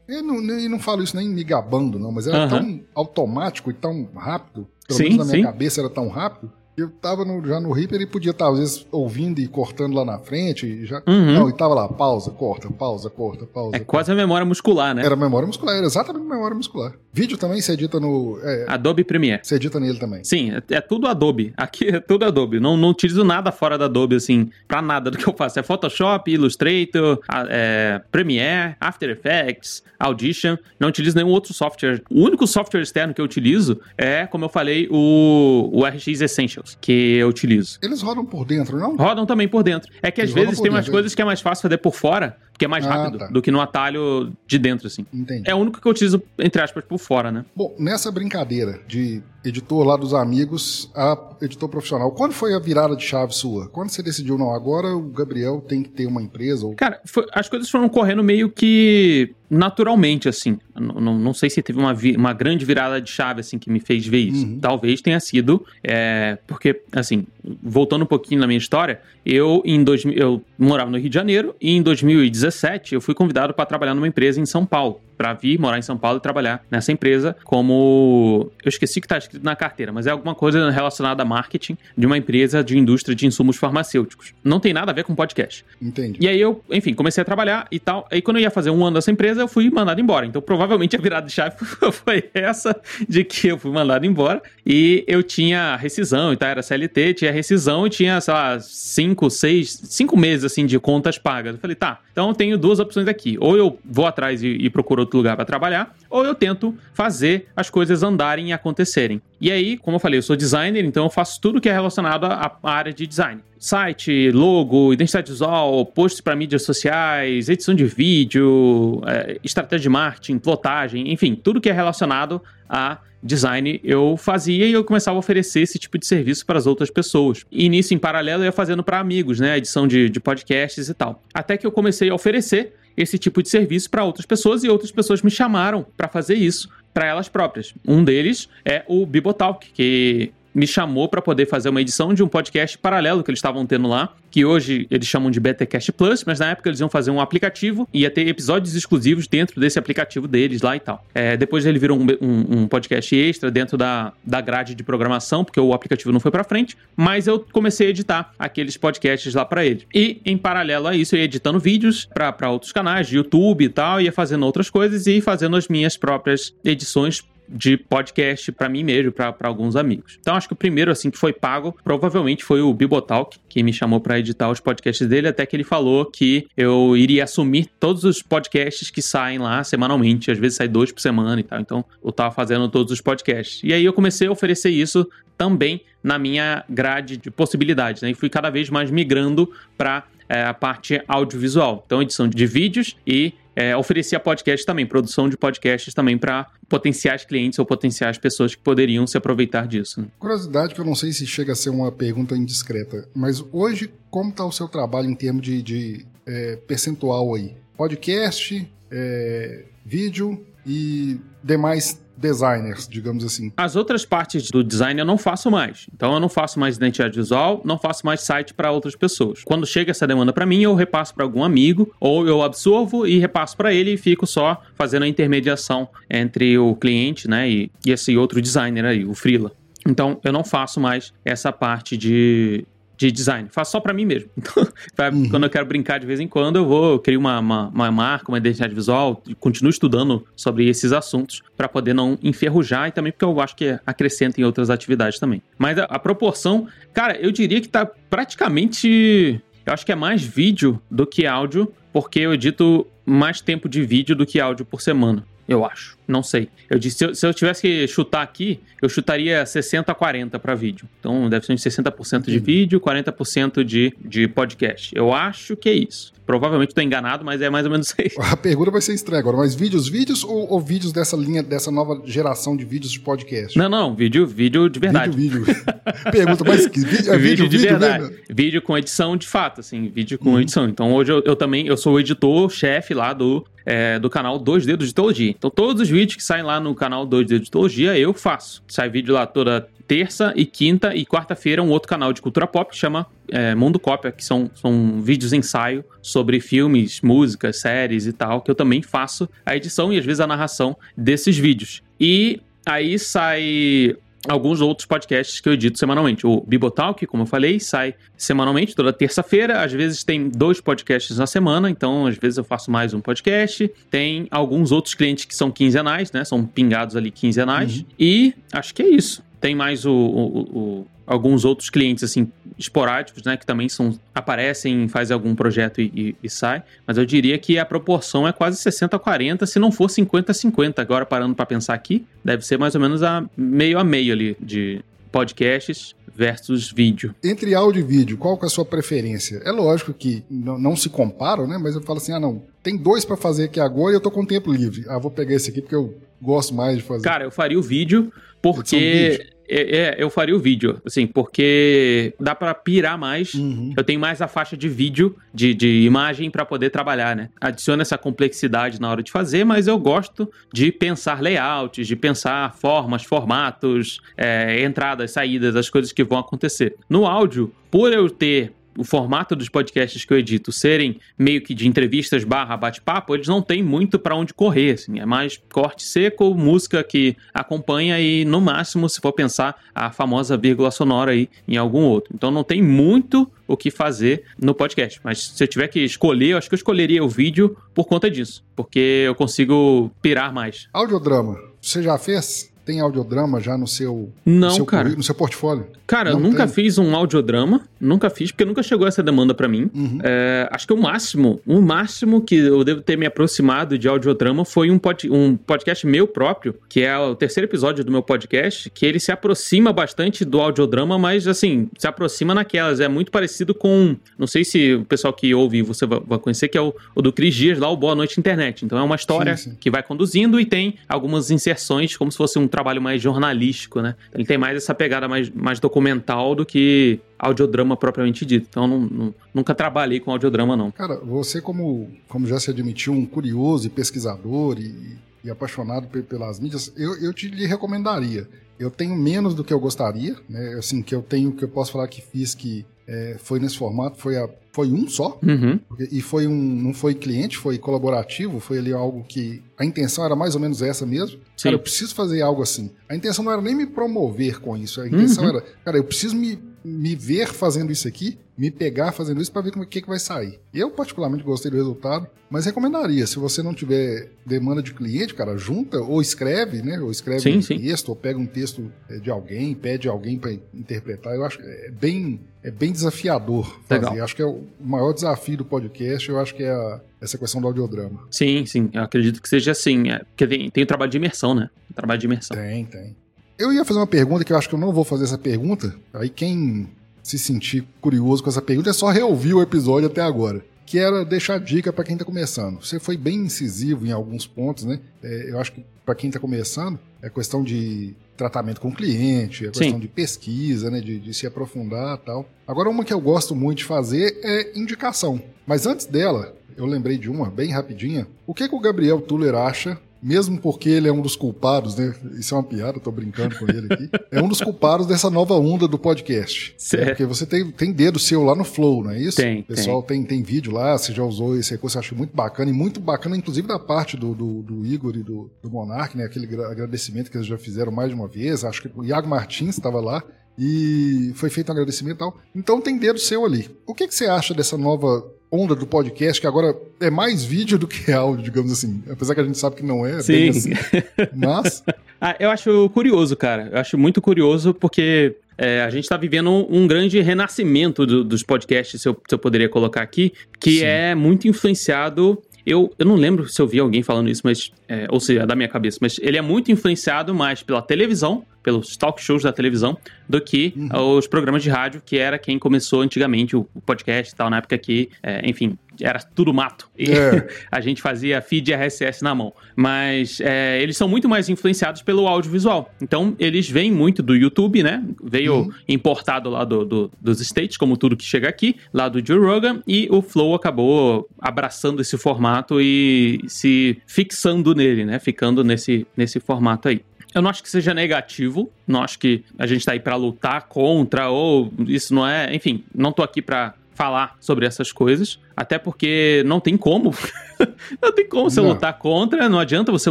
[0.06, 3.74] eu não, eu não falo isso nem me gabando, não, mas era tão automático e
[3.74, 5.42] tão rápido, pelo Sim, menos na minha sim.
[5.52, 8.58] cabeça era tão rápido, que eu tava no- já no Reaper e podia estar, às
[8.58, 11.32] vezes, ouvindo e cortando lá na frente, e já, Uhum.
[11.34, 13.76] não, e tava lá, pausa, corta, pausa, corta, pausa.
[13.76, 15.04] É quase a memória muscular, né?
[15.04, 16.94] Era memória muscular, era exatamente memória muscular.
[17.14, 18.40] Vídeo também você edita no.
[18.42, 19.40] É, Adobe Premiere.
[19.40, 20.24] você edita nele também.
[20.24, 21.52] Sim, é, é tudo Adobe.
[21.56, 22.58] Aqui é tudo Adobe.
[22.58, 25.60] Não, não utilizo nada fora da Adobe, assim, pra nada do que eu faço.
[25.60, 30.56] É Photoshop, Illustrator, é, Premiere, After Effects, Audition.
[30.80, 32.02] Não utilizo nenhum outro software.
[32.10, 36.76] O único software externo que eu utilizo é, como eu falei, o, o RX Essentials,
[36.80, 37.78] que eu utilizo.
[37.80, 38.96] Eles rodam por dentro, não?
[38.96, 39.88] Rodam também por dentro.
[40.02, 41.78] É que às Eles rodam vezes tem umas dentro, coisas que é mais fácil fazer
[41.78, 43.26] por fora, porque é mais Ah, rápido tá.
[43.26, 45.04] do que no atalho de dentro, assim.
[45.12, 45.42] Entendi.
[45.50, 47.44] É o único que eu utilizo, entre aspas, por fora, né?
[47.54, 52.96] Bom, nessa brincadeira de editor lá dos amigos a editor profissional, quando foi a virada
[52.96, 53.68] de chave sua?
[53.68, 56.66] Quando você decidiu, não, agora o Gabriel tem que ter uma empresa?
[56.66, 56.74] Ou...
[56.74, 60.58] Cara, foi- as coisas foram correndo meio que naturalmente, assim.
[60.74, 63.78] Não, não sei se teve uma, vi- uma grande virada de chave, assim, que me
[63.78, 64.44] fez ver isso.
[64.46, 64.58] Uhum.
[64.58, 67.26] Talvez tenha sido, é, porque, assim,
[67.62, 71.54] voltando um pouquinho na minha história, eu, em 2000, eu morava no Rio de Janeiro
[71.60, 75.00] e em 2017 eu fui convidado para trabalhar numa empresa em São Paulo.
[75.16, 78.50] Pra vir morar em São Paulo e trabalhar nessa empresa como.
[78.64, 82.06] Eu esqueci que tá escrito na carteira, mas é alguma coisa relacionada a marketing de
[82.06, 84.32] uma empresa de indústria de insumos farmacêuticos.
[84.42, 85.64] Não tem nada a ver com podcast.
[85.80, 86.18] Entendi.
[86.20, 88.06] E aí eu, enfim, comecei a trabalhar e tal.
[88.10, 90.26] Aí quando eu ia fazer um ano dessa empresa, eu fui mandado embora.
[90.26, 91.56] Então provavelmente a virada de chave
[91.92, 92.74] foi essa
[93.08, 97.32] de que eu fui mandado embora e eu tinha rescisão e tal, era CLT, tinha
[97.32, 101.54] rescisão e tinha, sei lá, cinco, seis, cinco meses assim de contas pagas.
[101.54, 103.36] Eu falei, tá, então eu tenho duas opções aqui.
[103.40, 107.48] Ou eu vou atrás e, e procuro outro lugar para trabalhar, ou eu tento fazer
[107.56, 109.20] as coisas andarem e acontecerem.
[109.40, 112.24] E aí, como eu falei, eu sou designer, então eu faço tudo que é relacionado
[112.24, 113.40] à área de design.
[113.58, 120.38] Site, logo, identidade visual, posts para mídias sociais, edição de vídeo, é, estratégia de marketing,
[120.38, 125.60] plotagem, enfim, tudo que é relacionado a design eu fazia e eu começava a oferecer
[125.60, 127.46] esse tipo de serviço para as outras pessoas.
[127.50, 129.56] E nisso, em paralelo, eu ia fazendo para amigos, né?
[129.56, 131.22] Edição de, de podcasts e tal.
[131.32, 134.90] Até que eu comecei a oferecer esse tipo de serviço para outras pessoas e outras
[134.90, 137.74] pessoas me chamaram para fazer isso para elas próprias.
[137.86, 142.28] Um deles é o Bibotalk, que me chamou para poder fazer uma edição de um
[142.28, 146.40] podcast paralelo que eles estavam tendo lá, que hoje eles chamam de Betacast Plus, mas
[146.40, 150.26] na época eles iam fazer um aplicativo e ia ter episódios exclusivos dentro desse aplicativo
[150.26, 151.06] deles lá e tal.
[151.14, 155.44] É, depois ele virou um, um- um podcast extra dentro da, da grade de programação,
[155.44, 159.44] porque o aplicativo não foi para frente, mas eu comecei a editar aqueles podcasts lá
[159.44, 159.86] para ele.
[159.94, 164.00] E em paralelo a isso, eu ia editando vídeos para outros canais YouTube e tal,
[164.00, 169.12] ia fazendo outras coisas e fazendo as minhas próprias edições de podcast pra mim mesmo,
[169.12, 170.18] pra alguns amigos.
[170.20, 173.72] Então acho que o primeiro assim que foi pago provavelmente foi o Bibotalk, que me
[173.72, 178.04] chamou pra editar os podcasts dele, até que ele falou que eu iria assumir todos
[178.04, 181.60] os podcasts que saem lá semanalmente, às vezes sai dois por semana e tal.
[181.60, 183.60] Então eu tava fazendo todos os podcasts.
[183.62, 188.10] E aí eu comecei a oferecer isso também na minha grade de possibilidades, né?
[188.10, 191.82] E fui cada vez mais migrando para a parte audiovisual.
[191.86, 197.24] Então, edição de vídeos e é, oferecia podcast também, produção de podcasts também para potenciais
[197.24, 200.00] clientes ou potenciais pessoas que poderiam se aproveitar disso.
[200.00, 200.08] né?
[200.18, 204.30] Curiosidade que eu não sei se chega a ser uma pergunta indiscreta, mas hoje, como
[204.30, 207.54] está o seu trabalho em termos de, de, é, percentual aí?
[207.76, 213.52] Podcast, é, vídeo e demais designers, digamos assim.
[213.56, 215.86] As outras partes do design eu não faço mais.
[215.92, 219.42] Então eu não faço mais identidade visual, não faço mais site para outras pessoas.
[219.44, 223.18] Quando chega essa demanda para mim, eu repasso para algum amigo ou eu absorvo e
[223.18, 227.90] repasso para ele e fico só fazendo a intermediação entre o cliente, né, e, e
[227.90, 229.52] esse outro designer aí, o freela.
[229.86, 233.48] Então, eu não faço mais essa parte de, de design.
[233.50, 234.30] Faço só para mim mesmo.
[234.44, 235.28] Então, pra, uhum.
[235.28, 238.30] quando eu quero brincar de vez em quando, eu vou, crio uma, uma, uma marca,
[238.30, 243.24] uma identidade visual, continuo estudando sobre esses assuntos para poder não enferrujar e também porque
[243.24, 245.42] eu acho que acrescenta em outras atividades também.
[245.58, 249.40] Mas a, a proporção, cara, eu diria que tá praticamente.
[249.66, 253.82] Eu acho que é mais vídeo do que áudio, porque eu edito mais tempo de
[253.82, 255.98] vídeo do que áudio por semana eu acho.
[256.06, 256.48] Não sei.
[256.70, 260.38] Eu disse, se eu, se eu, tivesse que chutar aqui, eu chutaria 60 a 40
[260.38, 260.88] para vídeo.
[260.98, 264.90] Então deve ser uns 60% de vídeo, 40% de, de podcast.
[264.96, 266.13] Eu acho que é isso.
[266.26, 268.20] Provavelmente estou enganado, mas é mais ou menos isso.
[268.20, 271.70] A pergunta vai ser estranha agora, mas vídeos, vídeos ou, ou, vídeos dessa linha, dessa
[271.70, 273.58] nova geração de vídeos de podcast?
[273.58, 275.16] Não, não, vídeo, vídeo de verdade.
[275.16, 275.64] Vídeo, vídeo.
[276.10, 278.04] pergunta, mas que, vídeo, é vídeo, vídeo de vídeo verdade.
[278.04, 278.18] Mesmo?
[278.30, 280.40] Vídeo com edição de fato, assim, vídeo com uhum.
[280.40, 280.68] edição.
[280.68, 284.66] Então hoje eu, eu também, eu sou o editor-chefe lá do é, do canal Dois
[284.66, 285.30] Dedos de Teologia.
[285.30, 288.62] Então, todos os vídeos que saem lá no canal Dois Dedos de Teologia, eu faço.
[288.68, 292.70] Sai vídeo lá toda terça e quinta e quarta-feira um outro canal de cultura pop
[292.70, 298.12] que chama é, Mundo Cópia, que são, são vídeos ensaio sobre filmes, músicas, séries e
[298.12, 301.82] tal, que eu também faço a edição e às vezes a narração desses vídeos.
[301.98, 303.96] E aí sai
[304.28, 306.26] alguns outros podcasts que eu edito semanalmente.
[306.26, 309.62] O Bibotalk, como eu falei, sai semanalmente, toda terça-feira.
[309.62, 313.70] Às vezes tem dois podcasts na semana, então às vezes eu faço mais um podcast.
[313.90, 316.24] Tem alguns outros clientes que são quinzenais, né?
[316.24, 317.78] São pingados ali quinzenais.
[317.78, 317.84] Uhum.
[317.98, 319.22] E acho que é isso.
[319.40, 323.36] Tem mais o, o, o, alguns outros clientes, assim, esporádicos, né?
[323.36, 326.62] Que também são, aparecem, fazem algum projeto e, e, e sai.
[326.86, 330.32] Mas eu diria que a proporção é quase 60 a 40, se não for 50
[330.32, 330.80] a 50.
[330.80, 334.36] Agora, parando para pensar aqui, deve ser mais ou menos a meio a meio ali
[334.40, 334.80] de
[335.10, 337.14] podcasts versus vídeo.
[337.22, 339.40] Entre áudio e vídeo, qual que é a sua preferência?
[339.44, 341.58] É lógico que não, não se comparam, né?
[341.58, 344.10] Mas eu falo assim, ah não, tem dois para fazer aqui agora e eu tô
[344.10, 344.84] com tempo livre.
[344.88, 347.02] Ah, vou pegar esse aqui porque eu gosto mais de fazer.
[347.02, 352.34] Cara, eu faria o vídeo porque é, é, eu faria o vídeo, assim, porque dá
[352.34, 353.34] para pirar mais.
[353.34, 353.72] Uhum.
[353.76, 357.28] Eu tenho mais a faixa de vídeo, de, de imagem para poder trabalhar, né?
[357.40, 362.54] Adiciona essa complexidade na hora de fazer, mas eu gosto de pensar layouts, de pensar
[362.54, 366.76] formas, formatos, é, entradas, saídas, as coisas que vão acontecer.
[366.88, 371.54] No áudio, por eu ter o formato dos podcasts que eu edito serem meio que
[371.54, 375.82] de entrevistas barra bate-papo, eles não têm muito para onde correr, assim, é mais corte
[375.82, 381.28] seco, música que acompanha e no máximo, se for pensar, a famosa vírgula sonora aí
[381.46, 382.12] em algum outro.
[382.14, 386.30] Então não tem muito o que fazer no podcast, mas se eu tiver que escolher,
[386.30, 390.68] eu acho que eu escolheria o vídeo por conta disso, porque eu consigo pirar mais.
[390.72, 392.53] Audiodrama, você já fez?
[392.64, 394.88] Tem audiodrama já no seu, não, no seu, cara.
[394.88, 395.66] no seu portfólio?
[395.86, 396.54] Cara, não eu nunca tem?
[396.54, 399.70] fiz um audiodrama, nunca fiz, porque nunca chegou essa demanda para mim.
[399.74, 399.98] Uhum.
[400.02, 404.44] É, acho que o máximo, o máximo que eu devo ter me aproximado de audiodrama
[404.44, 408.70] foi um, pod, um podcast meu próprio, que é o terceiro episódio do meu podcast,
[408.70, 412.80] que ele se aproxima bastante do audiodrama, mas assim, se aproxima naquelas.
[412.80, 413.94] É muito parecido com.
[414.18, 417.12] Não sei se o pessoal que ouve você vai conhecer, que é o, o do
[417.12, 418.64] Cris Dias, lá, o Boa Noite Internet.
[418.64, 419.56] Então é uma história sim, sim.
[419.60, 423.96] que vai conduzindo e tem algumas inserções, como se fosse um trabalho mais jornalístico, né?
[424.12, 428.46] Ele tem mais essa pegada mais, mais documental do que audiodrama propriamente dito.
[428.48, 430.70] Então, não, não, nunca trabalhei com audiodrama, não.
[430.70, 436.38] Cara, você, como, como já se admitiu, um curioso e pesquisador e, e apaixonado pelas
[436.38, 438.28] mídias, eu, eu te lhe recomendaria.
[438.56, 440.54] Eu tenho menos do que eu gostaria, né?
[440.56, 443.98] Assim, que eu tenho, que eu posso falar que fiz que é, foi nesse formato,
[443.98, 445.58] foi, a, foi um só, uhum.
[445.90, 450.14] e foi um, não foi cliente, foi colaborativo, foi ali algo que a intenção era
[450.14, 451.18] mais ou menos essa mesmo.
[451.36, 451.42] Sim.
[451.42, 452.70] Cara, eu preciso fazer algo assim.
[452.88, 455.30] A intenção não era nem me promover com isso, a intenção uhum.
[455.30, 459.42] era, cara, eu preciso me me ver fazendo isso aqui, me pegar fazendo isso para
[459.42, 460.40] ver como é que, que vai sair.
[460.52, 465.36] Eu particularmente gostei do resultado, mas recomendaria, se você não tiver demanda de cliente, cara,
[465.36, 466.80] junta ou escreve, né?
[466.80, 467.58] Ou escreve sim, um sim.
[467.58, 471.14] texto, ou pega um texto é, de alguém, pede alguém para interpretar.
[471.14, 473.88] Eu acho que é bem, é bem desafiador fazer.
[473.88, 474.04] Legal.
[474.04, 477.40] Acho que é o maior desafio do podcast, eu acho que é a, essa questão
[477.40, 478.00] do audiodrama.
[478.10, 481.34] Sim, sim, eu acredito que seja assim, é, porque tem, tem o trabalho de imersão,
[481.34, 481.48] né?
[481.70, 482.36] O trabalho de imersão.
[482.36, 482.96] Tem, tem.
[483.38, 485.74] Eu ia fazer uma pergunta que eu acho que eu não vou fazer essa pergunta.
[485.92, 486.68] Aí quem
[487.04, 490.42] se sentir curioso com essa pergunta é só reouvir o episódio até agora.
[490.64, 492.64] Que era deixar dica para quem está começando.
[492.64, 494.80] Você foi bem incisivo em alguns pontos, né?
[495.02, 499.44] É, eu acho que para quem está começando, é questão de tratamento com o cliente,
[499.44, 499.78] é questão Sim.
[499.78, 500.80] de pesquisa, né?
[500.80, 502.26] De, de se aprofundar tal.
[502.48, 505.20] Agora, uma que eu gosto muito de fazer é indicação.
[505.46, 508.06] Mas antes dela, eu lembrei de uma bem rapidinha.
[508.26, 511.94] O que, que o Gabriel Tuller acha mesmo porque ele é um dos culpados, né?
[512.18, 513.90] Isso é uma piada, tô brincando com ele aqui.
[514.10, 516.54] É um dos culpados dessa nova onda do podcast.
[516.58, 516.88] Certo.
[516.88, 519.16] Porque você tem, tem dedo seu lá no Flow, não é isso?
[519.16, 520.04] Tem, O pessoal tem.
[520.04, 523.16] Tem, vídeo lá, você já usou esse recurso, eu acho muito bacana, e muito bacana,
[523.16, 526.04] inclusive, da parte do, do, do Igor e do, do Monark, né?
[526.04, 528.44] Aquele gra- agradecimento que eles já fizeram mais de uma vez.
[528.44, 530.02] Acho que o Iago Martins estava lá.
[530.38, 532.18] E foi feito um agradecimento e tal.
[532.34, 533.48] Então tem dedo seu ali.
[533.66, 537.58] O que, que você acha dessa nova onda do podcast, que agora é mais vídeo
[537.58, 538.82] do que áudio, digamos assim?
[538.90, 540.28] Apesar que a gente sabe que não é, Sim.
[540.30, 540.50] assim.
[541.14, 541.62] Mas,
[542.00, 543.48] Ah, eu acho curioso, cara.
[543.52, 548.04] Eu acho muito curioso porque é, a gente está vivendo um, um grande renascimento do-
[548.04, 550.64] dos podcasts, se eu, se eu poderia colocar aqui, que Sim.
[550.64, 552.22] é muito influenciado.
[552.46, 554.52] Eu, eu não lembro se eu vi alguém falando isso, mas.
[554.68, 558.76] é, ou seja, da minha cabeça, mas ele é muito influenciado mais pela televisão, pelos
[558.76, 559.76] talk shows da televisão,
[560.08, 560.96] do que Uhum.
[560.98, 564.38] os programas de rádio, que era quem começou antigamente o, o podcast e tal, na
[564.38, 566.68] época que, é, enfim, era tudo mato.
[566.78, 567.28] E É.
[567.50, 569.32] a gente fazia feed RSS na mão.
[569.56, 572.72] Mas é, eles são muito mais influenciados pelo audiovisual.
[572.80, 574.84] Então, eles vêm muito do YouTube, né?
[575.02, 575.50] Veio Uhum.
[575.68, 579.62] importado lá do, do- dos States, como tudo que chega aqui, lá do Joe Rogan,
[579.66, 584.98] e o Flow acabou abraçando esse formato e se fixando nele, né?
[584.98, 586.80] Ficando nesse, nesse formato aí.
[587.14, 590.48] Eu não acho que seja negativo, não acho que a gente tá aí pra lutar
[590.48, 592.34] contra, ou isso não é.
[592.34, 596.94] Enfim, não tô aqui pra falar sobre essas coisas, até porque não tem como.
[597.82, 598.48] não tem como você Não.
[598.50, 599.90] lutar contra, não adianta você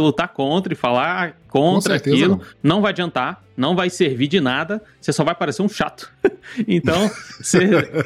[0.00, 2.36] lutar contra e falar contra aquilo.
[2.62, 2.74] não.
[2.76, 6.10] Não vai adiantar, não vai servir de nada, você só vai parecer um chato.
[6.66, 7.08] então,
[7.40, 7.58] você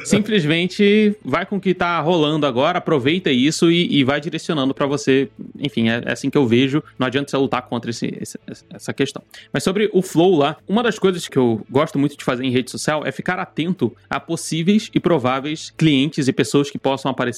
[0.05, 4.85] simplesmente vai com o que tá rolando agora, aproveita isso e, e vai direcionando pra
[4.85, 5.29] você.
[5.57, 6.83] Enfim, é, é assim que eu vejo.
[6.97, 8.37] Não adianta você lutar contra esse- esse-
[8.71, 9.23] essa questão.
[9.51, 12.51] Mas sobre o flow lá, uma das coisas que eu gosto muito de fazer em
[12.51, 17.28] rede social é ficar atento a possíveis e prováveis clientes e pessoas que possam aparecer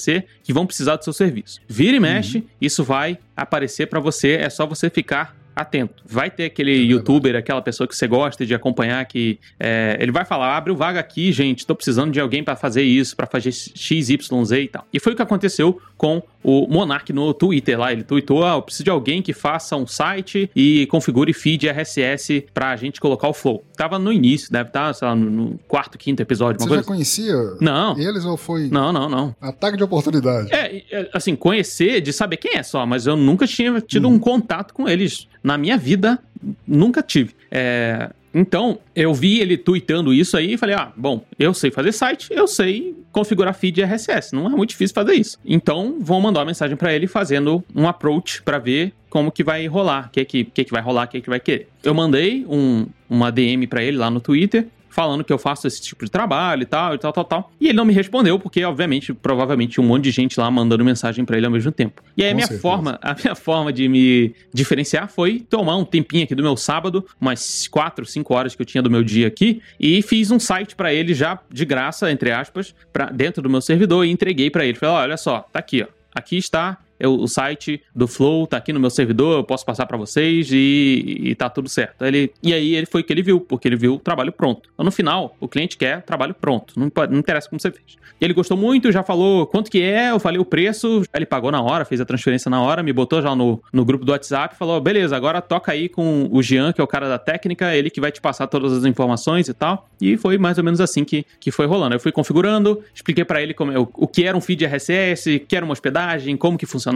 [0.42, 1.60] que vão precisar do seu serviço.
[1.68, 6.02] Vira e mexe, isso vai aparecer pra você, é só você ficar atento.
[6.04, 6.92] Vai ter aquele verdade.
[6.92, 10.76] youtuber, aquela pessoa que você gosta de acompanhar, que é, ele vai falar: abre o
[10.76, 14.10] vaga aqui, gente, tô precisando de alguém pra fazer isso, pra fazer XYZ
[14.52, 14.86] e tal.
[14.92, 17.92] E foi o que aconteceu com o Monark no Twitter lá.
[17.92, 22.46] Ele tweetou: ah, eu preciso de alguém que faça um site e configure feed RSS
[22.52, 23.64] pra gente colocar o flow.
[23.76, 26.84] Tava no início, deve estar, sei lá, no- quarto, quinto episódio, você já coisa.
[26.86, 27.98] conhecia Não.
[27.98, 29.34] eles ou foi Não, não, não.
[29.40, 30.52] ataque de oportunidade?
[30.52, 34.18] É, é, assim, conhecer, de saber quem é só, mas eu nunca tinha tido um
[34.18, 35.26] contato com eles.
[35.42, 36.18] Na minha vida,
[36.66, 37.34] nunca tive.
[37.50, 41.92] É, então, eu vi ele tweetando isso aí e falei: ah, bom, eu sei fazer
[41.92, 44.34] site, eu sei configurar feed RSS.
[44.34, 45.38] Não é muito difícil fazer isso.
[45.44, 49.66] Então, vou mandar uma mensagem pra ele fazendo um approach pra ver como que vai
[49.66, 51.68] rolar, o que que, que que vai rolar, o que que vai querer.
[51.82, 55.80] Eu mandei um, uma DM pra ele lá no Twitter, falando que eu faço esse
[55.80, 57.52] tipo de trabalho e tal, e tal, tal, tal.
[57.60, 61.24] E ele não me respondeu, porque, obviamente, provavelmente um monte de gente lá mandando mensagem
[61.24, 62.02] pra ele ao mesmo tempo.
[62.16, 62.62] E aí a Com minha certeza.
[62.62, 67.04] forma, a minha forma de me diferenciar foi tomar um tempinho aqui do meu sábado,
[67.20, 70.76] umas 4, 5 horas que eu tinha do meu dia aqui, e fiz um site
[70.76, 74.64] pra ele já de graça, entre aspas, pra, dentro do meu servidor e entreguei pra
[74.64, 74.78] ele.
[74.78, 75.86] Falei, "Ó, olha só, tá aqui, ó.
[76.14, 79.84] Aqui está eu- o site do Flow, tá aqui no meu servidor, eu posso passar
[79.86, 82.04] pra vocês e, e tá tudo certo.
[82.04, 84.68] Ele, e aí ele foi que ele viu, porque ele viu o trabalho pronto.
[84.72, 88.00] Então, no final, o cliente quer trabalho pronto, não, não interessa como você fez.
[88.20, 91.60] Ele gostou muito, já falou quanto que é, eu falei o preço, ele pagou na
[91.60, 94.80] hora, fez a transferência na hora, me botou já no, no grupo do WhatsApp, falou,
[94.80, 98.00] beleza, agora toca aí com o Jean, que é o cara da técnica, ele que
[98.00, 99.88] vai te passar todas as informações e tal.
[100.00, 101.96] E foi mais ou menos assim que, que foi rolando.
[101.96, 105.36] Eu fui configurando, expliquei pra ele como, é o, o que era um feed RSS,
[105.36, 106.91] o que era uma hospedagem, como que funcionava,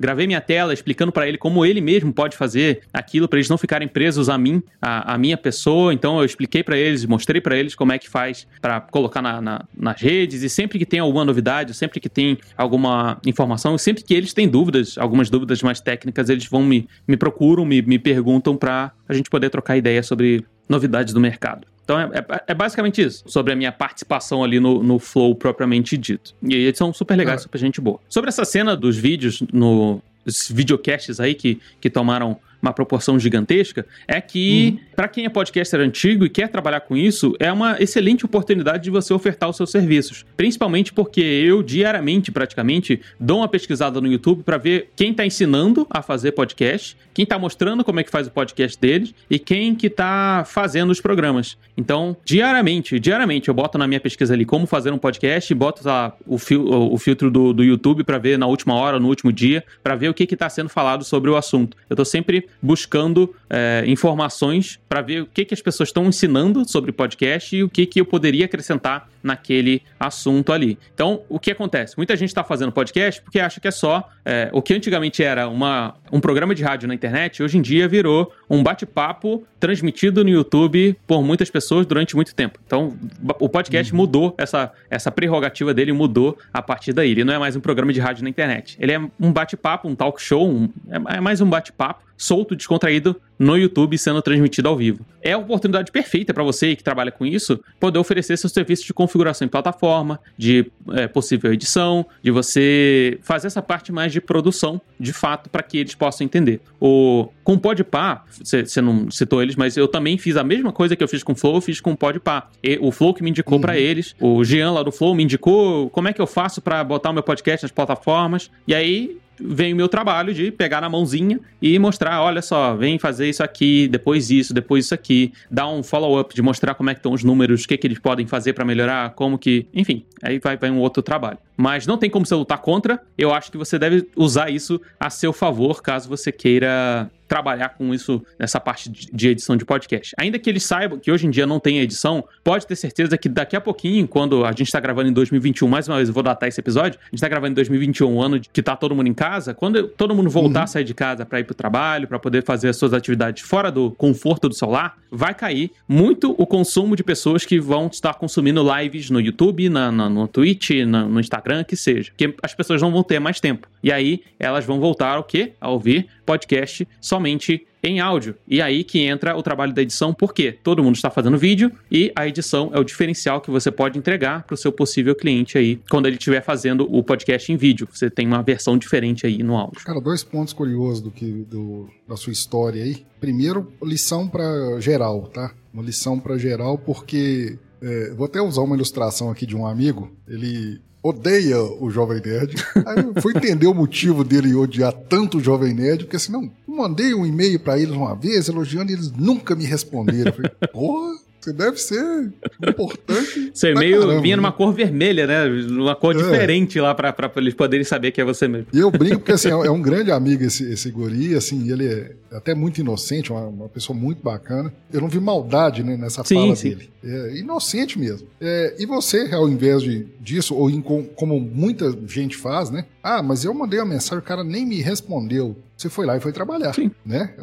[0.00, 3.56] gravei minha tela explicando pra ele como ele mesmo pode fazer aquilo pra eles não
[3.58, 5.92] ficarem presos a mim, a, a minha pessoa.
[5.94, 9.40] Então eu expliquei pra eles, mostrei pra eles como é que faz pra colocar na,
[9.40, 14.02] na- nas redes e sempre que tem alguma novidade, sempre que tem alguma informação, sempre
[14.02, 17.98] que eles têm dúvidas, algumas dúvidas mais técnicas, eles vão me, me procuram, me, me
[17.98, 21.66] perguntam pra a gente poder trocar ideia sobre novidades do mercado.
[21.86, 25.96] Então é, é- é basicamente isso, sobre a minha participação ali no, no Flow propriamente
[25.96, 26.34] dito.
[26.42, 27.42] E eles são super legais, Ah.
[27.44, 28.00] super gente boa.
[28.08, 30.02] Sobre essa cena dos vídeos no.
[30.50, 36.24] Videocasts aí que, que tomaram uma proporção gigantesca, é que, pra quem é podcaster antigo
[36.24, 40.24] e quer trabalhar com isso, é uma excelente oportunidade de você ofertar os seus serviços.
[40.36, 45.86] Principalmente porque eu, diariamente, praticamente, dou uma pesquisada no YouTube pra ver quem tá ensinando
[45.90, 49.74] a fazer podcast, quem tá mostrando como é que faz o podcast deles e quem
[49.74, 51.56] que tá fazendo os programas.
[51.76, 56.16] Então, diariamente, diariamente, eu boto na minha pesquisa ali como fazer um podcast, boto lá
[56.26, 59.64] o, fil o filtro do, do YouTube pra ver na última hora, no último dia,
[59.82, 61.76] pra ver o que que tá sendo falado sobre o assunto.
[61.88, 66.06] Eu tô sempre sempre buscando é, informações para ver o que, que as pessoas estão
[66.06, 70.78] ensinando sobre podcast e o que, que eu poderia acrescentar naquele assunto ali.
[70.94, 71.96] Então, o que acontece?
[71.96, 75.48] Muita gente está fazendo podcast porque acha que é só é, o que antigamente era
[75.48, 80.30] uma, um programa de rádio na internet, hoje em dia virou um bate-papo transmitido no
[80.30, 82.58] YouTube por muitas pessoas durante muito tempo.
[82.66, 82.96] Então,
[83.40, 83.98] o podcast uhum.
[83.98, 87.10] mudou, essa, essa prerrogativa dele mudou a partir daí.
[87.10, 88.76] Ele não é mais um programa de rádio na internet.
[88.80, 93.20] Ele é um bate-papo, um talk show, um, é, é mais um bate-papo solto, descontraído
[93.38, 95.04] no YouTube sendo transmitido ao vivo.
[95.22, 98.94] É a oportunidade perfeita para você que trabalha com isso poder oferecer seus serviços de
[98.94, 104.80] configuração em plataforma, de é, possível edição, de você fazer essa parte mais de produção,
[104.98, 106.60] de fato, para que eles possam entender.
[106.80, 110.96] O com o Podpah, você não citou eles, mas eu também fiz a mesma coisa
[110.96, 112.48] que eu fiz com o Flow, eu fiz com o Podpah.
[112.60, 113.60] E, o Flow que me indicou uhum.
[113.60, 116.82] para eles, o Jean lá do Flow me indicou como é que eu faço para
[116.82, 118.50] botar o meu podcast nas plataformas.
[118.66, 122.98] E aí vem o meu trabalho de pegar na mãozinha e mostrar, olha só, vem
[122.98, 126.94] fazer isso aqui, depois isso, depois isso aqui, dar um follow-up de mostrar como é
[126.94, 130.04] que estão os números, o que, que eles podem fazer para melhorar, como que, enfim,
[130.22, 131.38] aí vai, vai um outro trabalho.
[131.56, 135.10] Mas não tem como você lutar contra, eu acho que você deve usar isso a
[135.10, 140.14] seu favor, caso você queira trabalhar com isso nessa parte de edição de podcast.
[140.18, 143.28] Ainda que eles saibam que hoje em dia não tem edição, pode ter certeza que
[143.28, 146.22] daqui a pouquinho, quando a gente está gravando em 2021, mais uma vez eu vou
[146.22, 149.08] datar esse episódio, a gente está gravando em 2021, um ano que tá todo mundo
[149.08, 150.64] em casa, quando todo mundo voltar uhum.
[150.64, 153.42] a sair de casa para ir para o trabalho, para poder fazer as suas atividades
[153.42, 158.14] fora do conforto do celular, vai cair muito o consumo de pessoas que vão estar
[158.14, 162.10] consumindo lives no YouTube, na, na no Twitch, na, no Instagram, que seja.
[162.10, 163.68] Porque as pessoas não vão ter mais tempo.
[163.82, 165.52] E aí elas vão voltar ao quê?
[165.60, 168.34] A ouvir podcast somente em áudio.
[168.48, 172.12] E aí que entra o trabalho da edição, porque todo mundo está fazendo vídeo e
[172.16, 175.80] a edição é o diferencial que você pode entregar para o seu possível cliente aí
[175.88, 177.88] quando ele estiver fazendo o podcast em vídeo.
[177.90, 179.84] Você tem uma versão diferente aí no áudio.
[179.84, 183.06] Cara, dois pontos curiosos do que do, da sua história aí.
[183.20, 185.54] Primeiro, lição para geral, tá?
[185.72, 190.10] Uma lição para geral porque é, vou até usar uma ilustração aqui de um amigo.
[190.26, 192.54] Ele odeia o Jovem Nerd.
[192.86, 196.50] Aí eu fui entender o motivo dele odiar tanto o Jovem Nerd, porque assim, não,
[196.66, 200.30] mandei um e-mail para eles uma vez elogiando e eles nunca me responderam.
[200.30, 202.32] Eu falei, porra, você deve ser
[202.66, 203.52] importante.
[203.54, 204.54] Seu e-mail caramba, vinha numa né?
[204.56, 205.44] cor vermelha, né?
[205.68, 206.18] Uma cor é.
[206.18, 208.66] diferente lá pra, pra eles poderem saber que é você mesmo.
[208.72, 212.12] E eu brinco porque, assim, é um grande amigo esse, esse guri, assim, ele é
[212.32, 214.72] até muito inocente, uma, uma pessoa muito bacana.
[214.92, 216.70] Eu não vi maldade né, nessa sim, fala sim.
[216.70, 216.90] dele.
[217.04, 218.26] É inocente mesmo.
[218.40, 222.84] É, e você, ao invés de, disso, ou em, como muita gente faz, né?
[223.02, 225.56] Ah, mas eu mandei uma mensagem, o cara nem me respondeu.
[225.76, 226.90] Você foi lá e foi trabalhar, Sim.
[227.04, 227.34] né?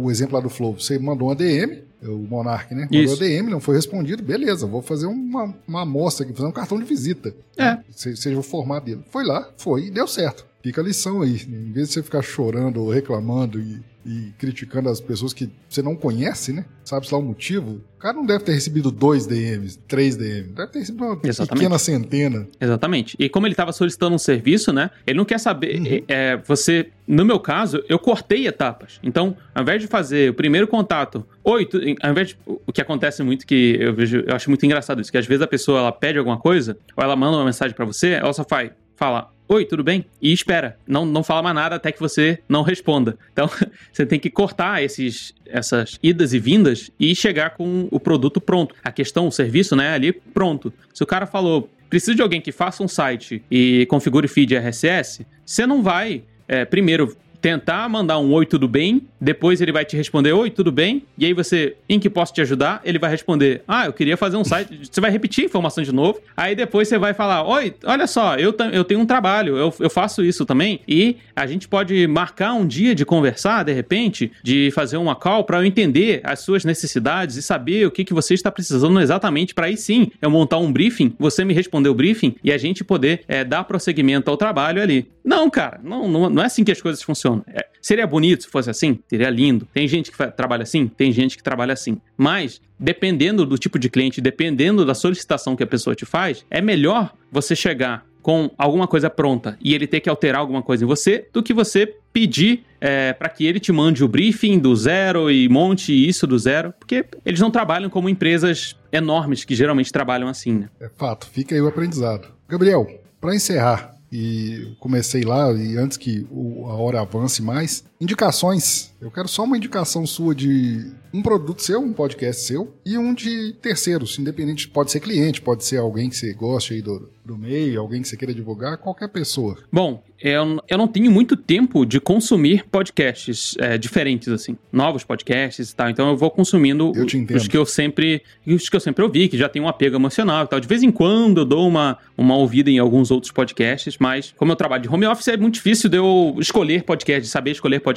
[0.00, 2.82] O exemplo lá do Flow, você mandou uma DM, o Monark, né?
[2.82, 3.18] Mandou Isso.
[3.18, 6.84] DM, não foi respondido, beleza, vou fazer uma, uma amostra aqui, fazer um cartão de
[6.84, 7.34] visita.
[7.56, 7.64] É.
[7.64, 7.84] Né?
[7.90, 9.02] Seja o formato dele.
[9.10, 10.46] Foi lá, foi e deu certo.
[10.62, 11.40] Fica a lição aí.
[11.48, 15.82] Em vez de você ficar chorando ou reclamando e e criticando as pessoas que você
[15.82, 16.64] não conhece, né?
[16.84, 17.82] Sabe-se lá o motivo.
[17.96, 20.52] O cara não deve ter recebido dois DMs, três DMs.
[20.52, 21.60] Deve ter recebido uma Exatamente.
[21.60, 22.48] pequena centena.
[22.58, 23.16] Exatamente.
[23.18, 24.90] E como ele estava solicitando um serviço, né?
[25.06, 25.78] Ele não quer saber.
[25.78, 26.04] Uhum.
[26.08, 28.98] É, você, no meu caso, eu cortei etapas.
[29.02, 32.80] Então, ao invés de fazer o primeiro contato, oi, tu, ao invés de, o que
[32.80, 35.78] acontece muito que eu vejo, eu acho muito engraçado isso, que às vezes a pessoa
[35.78, 38.70] ela pede alguma coisa ou ela manda uma mensagem para você, ela só faz,
[39.00, 40.04] fala, oi, tudo bem?
[40.20, 40.76] E espera.
[40.86, 43.16] Não, não fala mais nada até que você não responda.
[43.32, 43.48] Então,
[43.90, 48.74] você tem que cortar esses, essas idas e vindas e chegar com o produto pronto.
[48.84, 50.70] A questão, o serviço, né, ali pronto.
[50.92, 55.26] Se o cara falou, preciso de alguém que faça um site e configure feed RSS,
[55.46, 59.02] você não vai, é, primeiro, tentar mandar um oi, tudo bem?
[59.20, 61.02] Depois ele vai te responder oi, tudo bem?
[61.16, 62.80] E aí você, em que posso te ajudar?
[62.84, 64.80] Ele vai responder, ah, eu queria fazer um site.
[64.90, 66.20] Você vai repetir a informação de novo.
[66.36, 69.90] Aí depois você vai falar, oi, olha só, eu, eu tenho um trabalho, eu, eu
[69.90, 70.80] faço isso também.
[70.86, 75.44] E a gente pode marcar um dia de conversar, de repente, de fazer uma call
[75.44, 79.54] para eu entender as suas necessidades e saber o que, que você está precisando exatamente
[79.54, 82.82] para aí sim eu montar um briefing, você me responder o briefing e a gente
[82.82, 85.08] poder é, dar prosseguimento ao trabalho ali.
[85.24, 87.29] Não, cara, não, não, não é assim que as coisas funcionam.
[87.46, 88.98] É, seria bonito se fosse assim?
[89.08, 89.66] Seria lindo.
[89.72, 90.86] Tem gente que trabalha assim?
[90.86, 91.98] Tem gente que trabalha assim.
[92.16, 96.60] Mas, dependendo do tipo de cliente, dependendo da solicitação que a pessoa te faz, é
[96.60, 100.86] melhor você chegar com alguma coisa pronta e ele ter que alterar alguma coisa em
[100.86, 105.30] você do que você pedir é, para que ele te mande o briefing do zero
[105.30, 110.28] e monte isso do zero, porque eles não trabalham como empresas enormes que geralmente trabalham
[110.28, 110.52] assim.
[110.60, 110.68] Né?
[110.80, 112.28] É fato, fica aí o aprendizado.
[112.48, 112.86] Gabriel,
[113.20, 116.26] para encerrar, e comecei lá, e antes que
[116.64, 118.90] a hora avance mais, indicações.
[119.00, 123.12] Eu quero só uma indicação sua de um produto seu, um podcast seu, e um
[123.12, 127.36] de terceiros, independente, pode ser cliente, pode ser alguém que você goste aí do, do
[127.36, 129.56] meio, alguém que você queira divulgar, qualquer pessoa.
[129.72, 135.70] Bom, eu, eu não tenho muito tempo de consumir podcasts é, diferentes, assim, novos podcasts
[135.70, 139.02] e tal, então eu vou consumindo Eu os que eu sempre os que eu sempre
[139.02, 140.60] ouvi, que já tem um apego emocional e tal.
[140.60, 144.52] De vez em quando eu dou uma, uma ouvida em alguns outros podcasts, mas como
[144.52, 147.80] eu trabalho de home office, é muito difícil de eu escolher podcast, de saber escolher
[147.80, 147.89] podcast,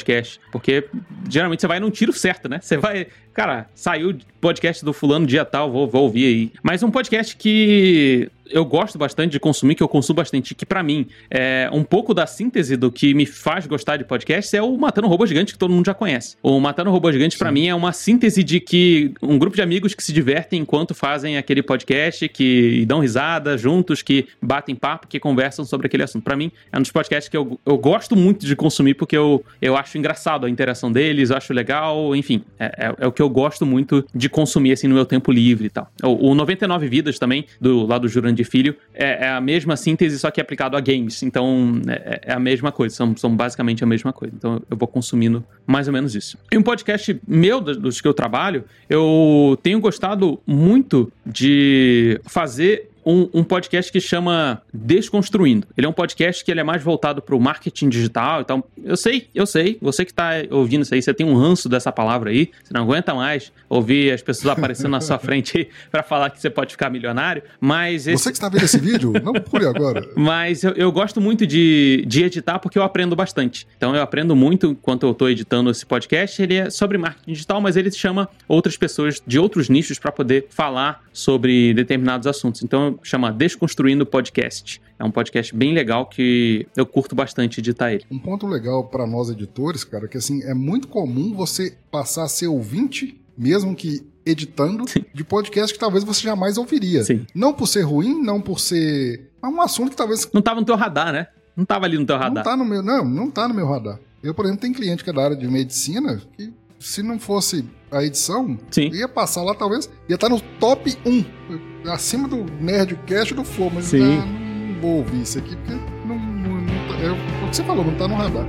[0.52, 0.88] porque
[1.30, 2.60] geralmente você vai num tiro certo, né?
[2.62, 6.52] Você vai, cara, saiu podcast do fulano dia tal, vou, vou ouvir aí.
[6.64, 10.84] Mas um podcast que eu gosto bastante de consumir, que eu consumo bastante, que pra
[10.84, 14.78] mim é um pouco da síntese do que me faz gostar de podcasts é o
[14.78, 16.38] Matando Robô Gigante, que todo mundo já conhece.
[16.44, 19.96] O Matando Robô Gigante, pra mim, é uma síntese de que um grupo de amigos
[19.96, 25.20] que se divertem enquanto fazem aquele podcast, que dão risada juntos, que batem papo, que
[25.20, 26.24] conversam sobre aquele assunto.
[26.24, 29.44] Pra mim, é um dos podcasts que eu, eu gosto muito de consumir, porque eu,
[29.62, 33.22] eu acho engraçado a interação deles, eu acho legal, enfim, é, é, é o que
[33.22, 35.92] eu gosto muito de consumir, assim, no meu tempo livre e tal.
[36.04, 40.20] O, o 99 Vidas também, do lado do Jurandir Filho, é, é a mesma síntese,
[40.20, 41.24] só que aplicado a games.
[41.24, 44.34] Então, é, é a mesma coisa, são, são basicamente a mesma coisa.
[44.36, 46.38] Então, eu vou consumindo mais ou menos isso.
[46.52, 53.30] E um podcast meu, dos que eu trabalho, eu tenho gostado muito de fazer um,
[53.34, 55.68] um podcast que chama Desconstruindo.
[55.78, 58.68] Ele é um podcast que ele é mais voltado para o marketing digital e tal.
[58.84, 59.78] Eu sei, eu sei.
[59.82, 62.52] Você que está ouvindo isso aí, você tem um ranço dessa palavra aí.
[62.64, 66.50] Você não aguenta mais ouvir as pessoas aparecendo na sua frente para falar que você
[66.50, 67.44] pode ficar milionário.
[67.60, 70.08] Mas esse, Você que está vendo esse vídeo, não pule agora.
[70.16, 73.68] mas eu, eu gosto muito de, de editar porque eu aprendo bastante.
[73.78, 76.42] Então eu aprendo muito enquanto eu estou editando esse podcast.
[76.42, 80.48] Ele é sobre marketing digital, mas ele chama outras pessoas de outros nichos para poder
[80.50, 82.64] falar sobre determinados assuntos.
[82.64, 84.82] Então chama Desconstruindo Podcast.
[85.00, 88.06] É um podcast bem legal que eu curto bastante editar ele.
[88.12, 92.28] Um ponto legal para nós editores, cara, que assim, é muito comum você passar a
[92.28, 97.04] ser ouvinte, mesmo que editando, de podcast que talvez você jamais ouviria.
[97.04, 97.26] Sim.
[97.36, 99.30] Não por ser ruim, não por ser.
[99.44, 101.28] É um assunto que talvez Não tava no teu radar, né?
[101.56, 102.44] Não tava ali no teu não radar.
[102.44, 102.82] tá no meu.
[102.82, 104.00] Não, não tá no meu radar.
[104.24, 107.66] Eu, por exemplo, tenho cliente que é da área de medicina que se não fosse
[107.92, 108.90] a edição, Sim.
[108.94, 111.73] ia passar lá, talvez, ia estar no top 1.
[111.90, 114.00] Acima do Nerdcast do Flow, mas Sim.
[114.18, 115.74] não vou ouvir isso aqui, porque
[116.08, 118.46] não, não, não tá- é o que você falou, não tá no radar.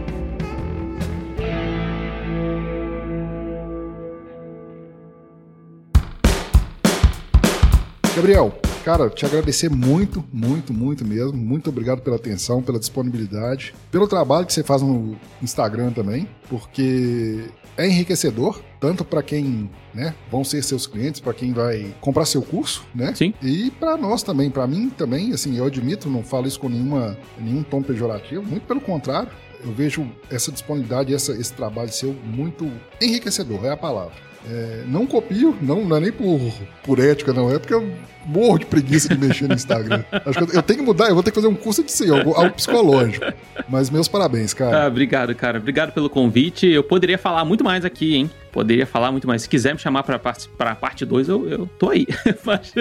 [8.14, 11.36] Gabriel, cara, te agradecer muito, muito, muito mesmo.
[11.36, 17.40] Muito obrigado pela atenção, pela disponibilidade, pelo trabalho que você faz no Instagram também, porque
[17.76, 22.42] é enriquecedor, tanto para quem né, vão ser seus clientes, para quem vai comprar seu
[22.42, 23.14] curso, né?
[23.14, 23.34] Sim.
[23.42, 27.16] E para nós também, para mim também, assim, eu admito, não falo isso com nenhuma,
[27.38, 29.30] nenhum tom pejorativo, muito pelo contrário.
[29.64, 32.70] Eu vejo essa disponibilidade, essa, esse trabalho seu muito
[33.00, 34.12] enriquecedor, é a palavra.
[34.46, 36.38] É, não copio, não, não é nem por,
[36.82, 37.90] por ética, não, é porque eu
[38.26, 40.04] morro de preguiça de mexer no Instagram.
[40.12, 41.90] Acho que eu, eu tenho que mudar, eu vou ter que fazer um curso de
[41.90, 43.24] si, algo, algo psicológico.
[43.68, 44.84] Mas meus parabéns, cara.
[44.84, 45.58] Ah, obrigado, cara.
[45.58, 46.66] Obrigado pelo convite.
[46.66, 48.30] Eu poderia falar muito mais aqui, hein?
[48.52, 49.42] Poderia falar muito mais.
[49.42, 52.06] Se quiser me chamar pra, parte- pra parte 2, eu, eu tô aí.
[52.44, 52.72] Mas-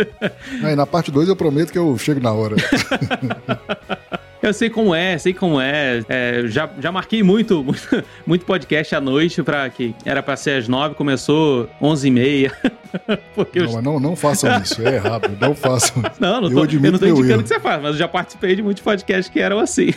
[0.63, 2.55] Aí, na parte 2 eu prometo que eu chego na hora.
[4.47, 6.01] eu sei como é, sei como é.
[6.07, 10.57] É, já, já marquei muito, muito, muito podcast à noite, pra, que era pra ser
[10.59, 12.51] às 9, começou 11h30.
[13.35, 16.03] Porque eu Não, mas não, não façam isso, é errado, não façam.
[16.19, 17.43] Não, não Eu tô, eu, admito não tô indicando erro.
[17.43, 19.93] que você faz, mas eu já participei de muitos podcasts que eram assim.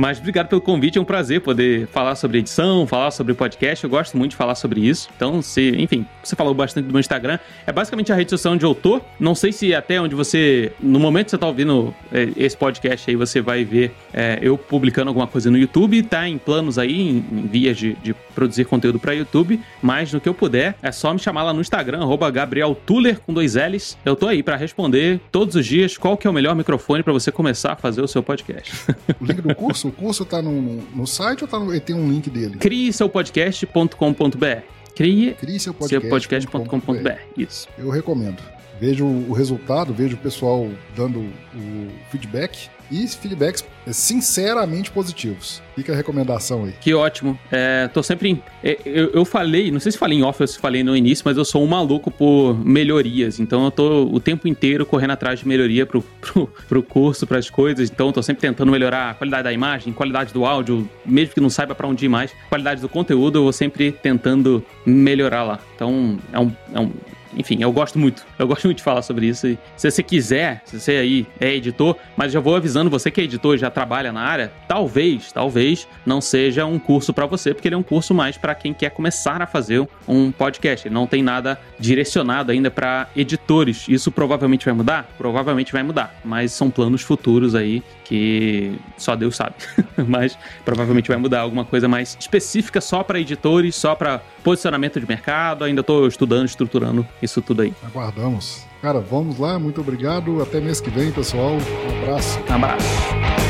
[0.00, 3.84] Mas obrigado pelo convite, é um prazer poder falar sobre edição, falar sobre podcast.
[3.84, 5.10] Eu gosto muito de falar sobre isso.
[5.14, 7.38] Então, se, enfim, você falou bastante do meu Instagram.
[7.66, 9.02] É basicamente a rede social onde eu tô.
[9.18, 10.72] Não sei se até onde você.
[10.80, 14.56] No momento que você tá ouvindo é, esse podcast aí, você vai ver é, eu
[14.56, 16.02] publicando alguma coisa no YouTube.
[16.04, 19.60] Tá em planos aí, em, em vias de, de produzir conteúdo para YouTube.
[19.82, 23.20] Mas no que eu puder, é só me chamar lá no Instagram, arroba Gabriel Tuller
[23.20, 23.98] com dois L's.
[24.02, 27.12] Eu tô aí para responder todos os dias qual que é o melhor microfone para
[27.12, 28.72] você começar a fazer o seu podcast.
[29.20, 30.60] O link do curso, o curso tá no,
[30.94, 32.56] no site ou tá no, tem um link dele?
[32.56, 34.62] Crie seu podcast.com.br.
[34.94, 36.08] Crie Crie seu seu podcast.
[36.08, 37.20] podcast.com.br.
[37.36, 37.68] Isso.
[37.76, 38.42] Eu recomendo.
[38.80, 45.62] Vejo o resultado, vejo o pessoal dando o feedback e feedbacks sinceramente positivos.
[45.74, 46.72] Fica a recomendação aí.
[46.80, 47.38] Que ótimo.
[47.50, 48.30] É, tô sempre.
[48.30, 51.22] em- é, Eu, eu falei, não sei se falei em off se falei no início,
[51.24, 53.38] mas eu sou um maluco por melhorias.
[53.40, 57.48] Então eu tô o tempo inteiro correndo atrás de melhoria pro, pro, pro curso, pras
[57.48, 57.88] coisas.
[57.90, 61.40] Então eu tô sempre tentando melhorar a qualidade da imagem, qualidade do áudio, mesmo que
[61.40, 62.32] não saiba pra onde ir mais.
[62.48, 65.58] Qualidade do conteúdo, eu vou sempre tentando melhorar lá.
[65.74, 66.52] Então é um.
[66.74, 66.90] É um
[67.36, 68.24] enfim, eu gosto muito.
[68.38, 69.46] Eu gosto muito de falar sobre isso.
[69.46, 73.20] E se você quiser, se você aí é editor, mas já vou avisando você que
[73.20, 77.68] é editor já trabalha na área, talvez, talvez não seja um curso para você, porque
[77.68, 80.86] ele é um curso mais para quem quer começar a fazer um podcast.
[80.86, 83.86] Ele não tem nada direcionado ainda para editores.
[83.88, 85.08] Isso provavelmente vai mudar?
[85.16, 89.54] Provavelmente vai mudar, mas são planos futuros aí que só Deus sabe.
[90.08, 95.06] mas provavelmente vai mudar alguma coisa mais específica só para editores, só para posicionamento de
[95.06, 95.62] mercado.
[95.62, 97.74] Ainda estou estudando, estruturando isso tudo aí.
[97.82, 98.64] Aguardamos.
[98.80, 100.40] Cara, vamos lá, muito obrigado.
[100.42, 101.52] Até mês que vem, pessoal.
[101.52, 102.38] Um abraço.
[102.48, 103.49] Um abraço.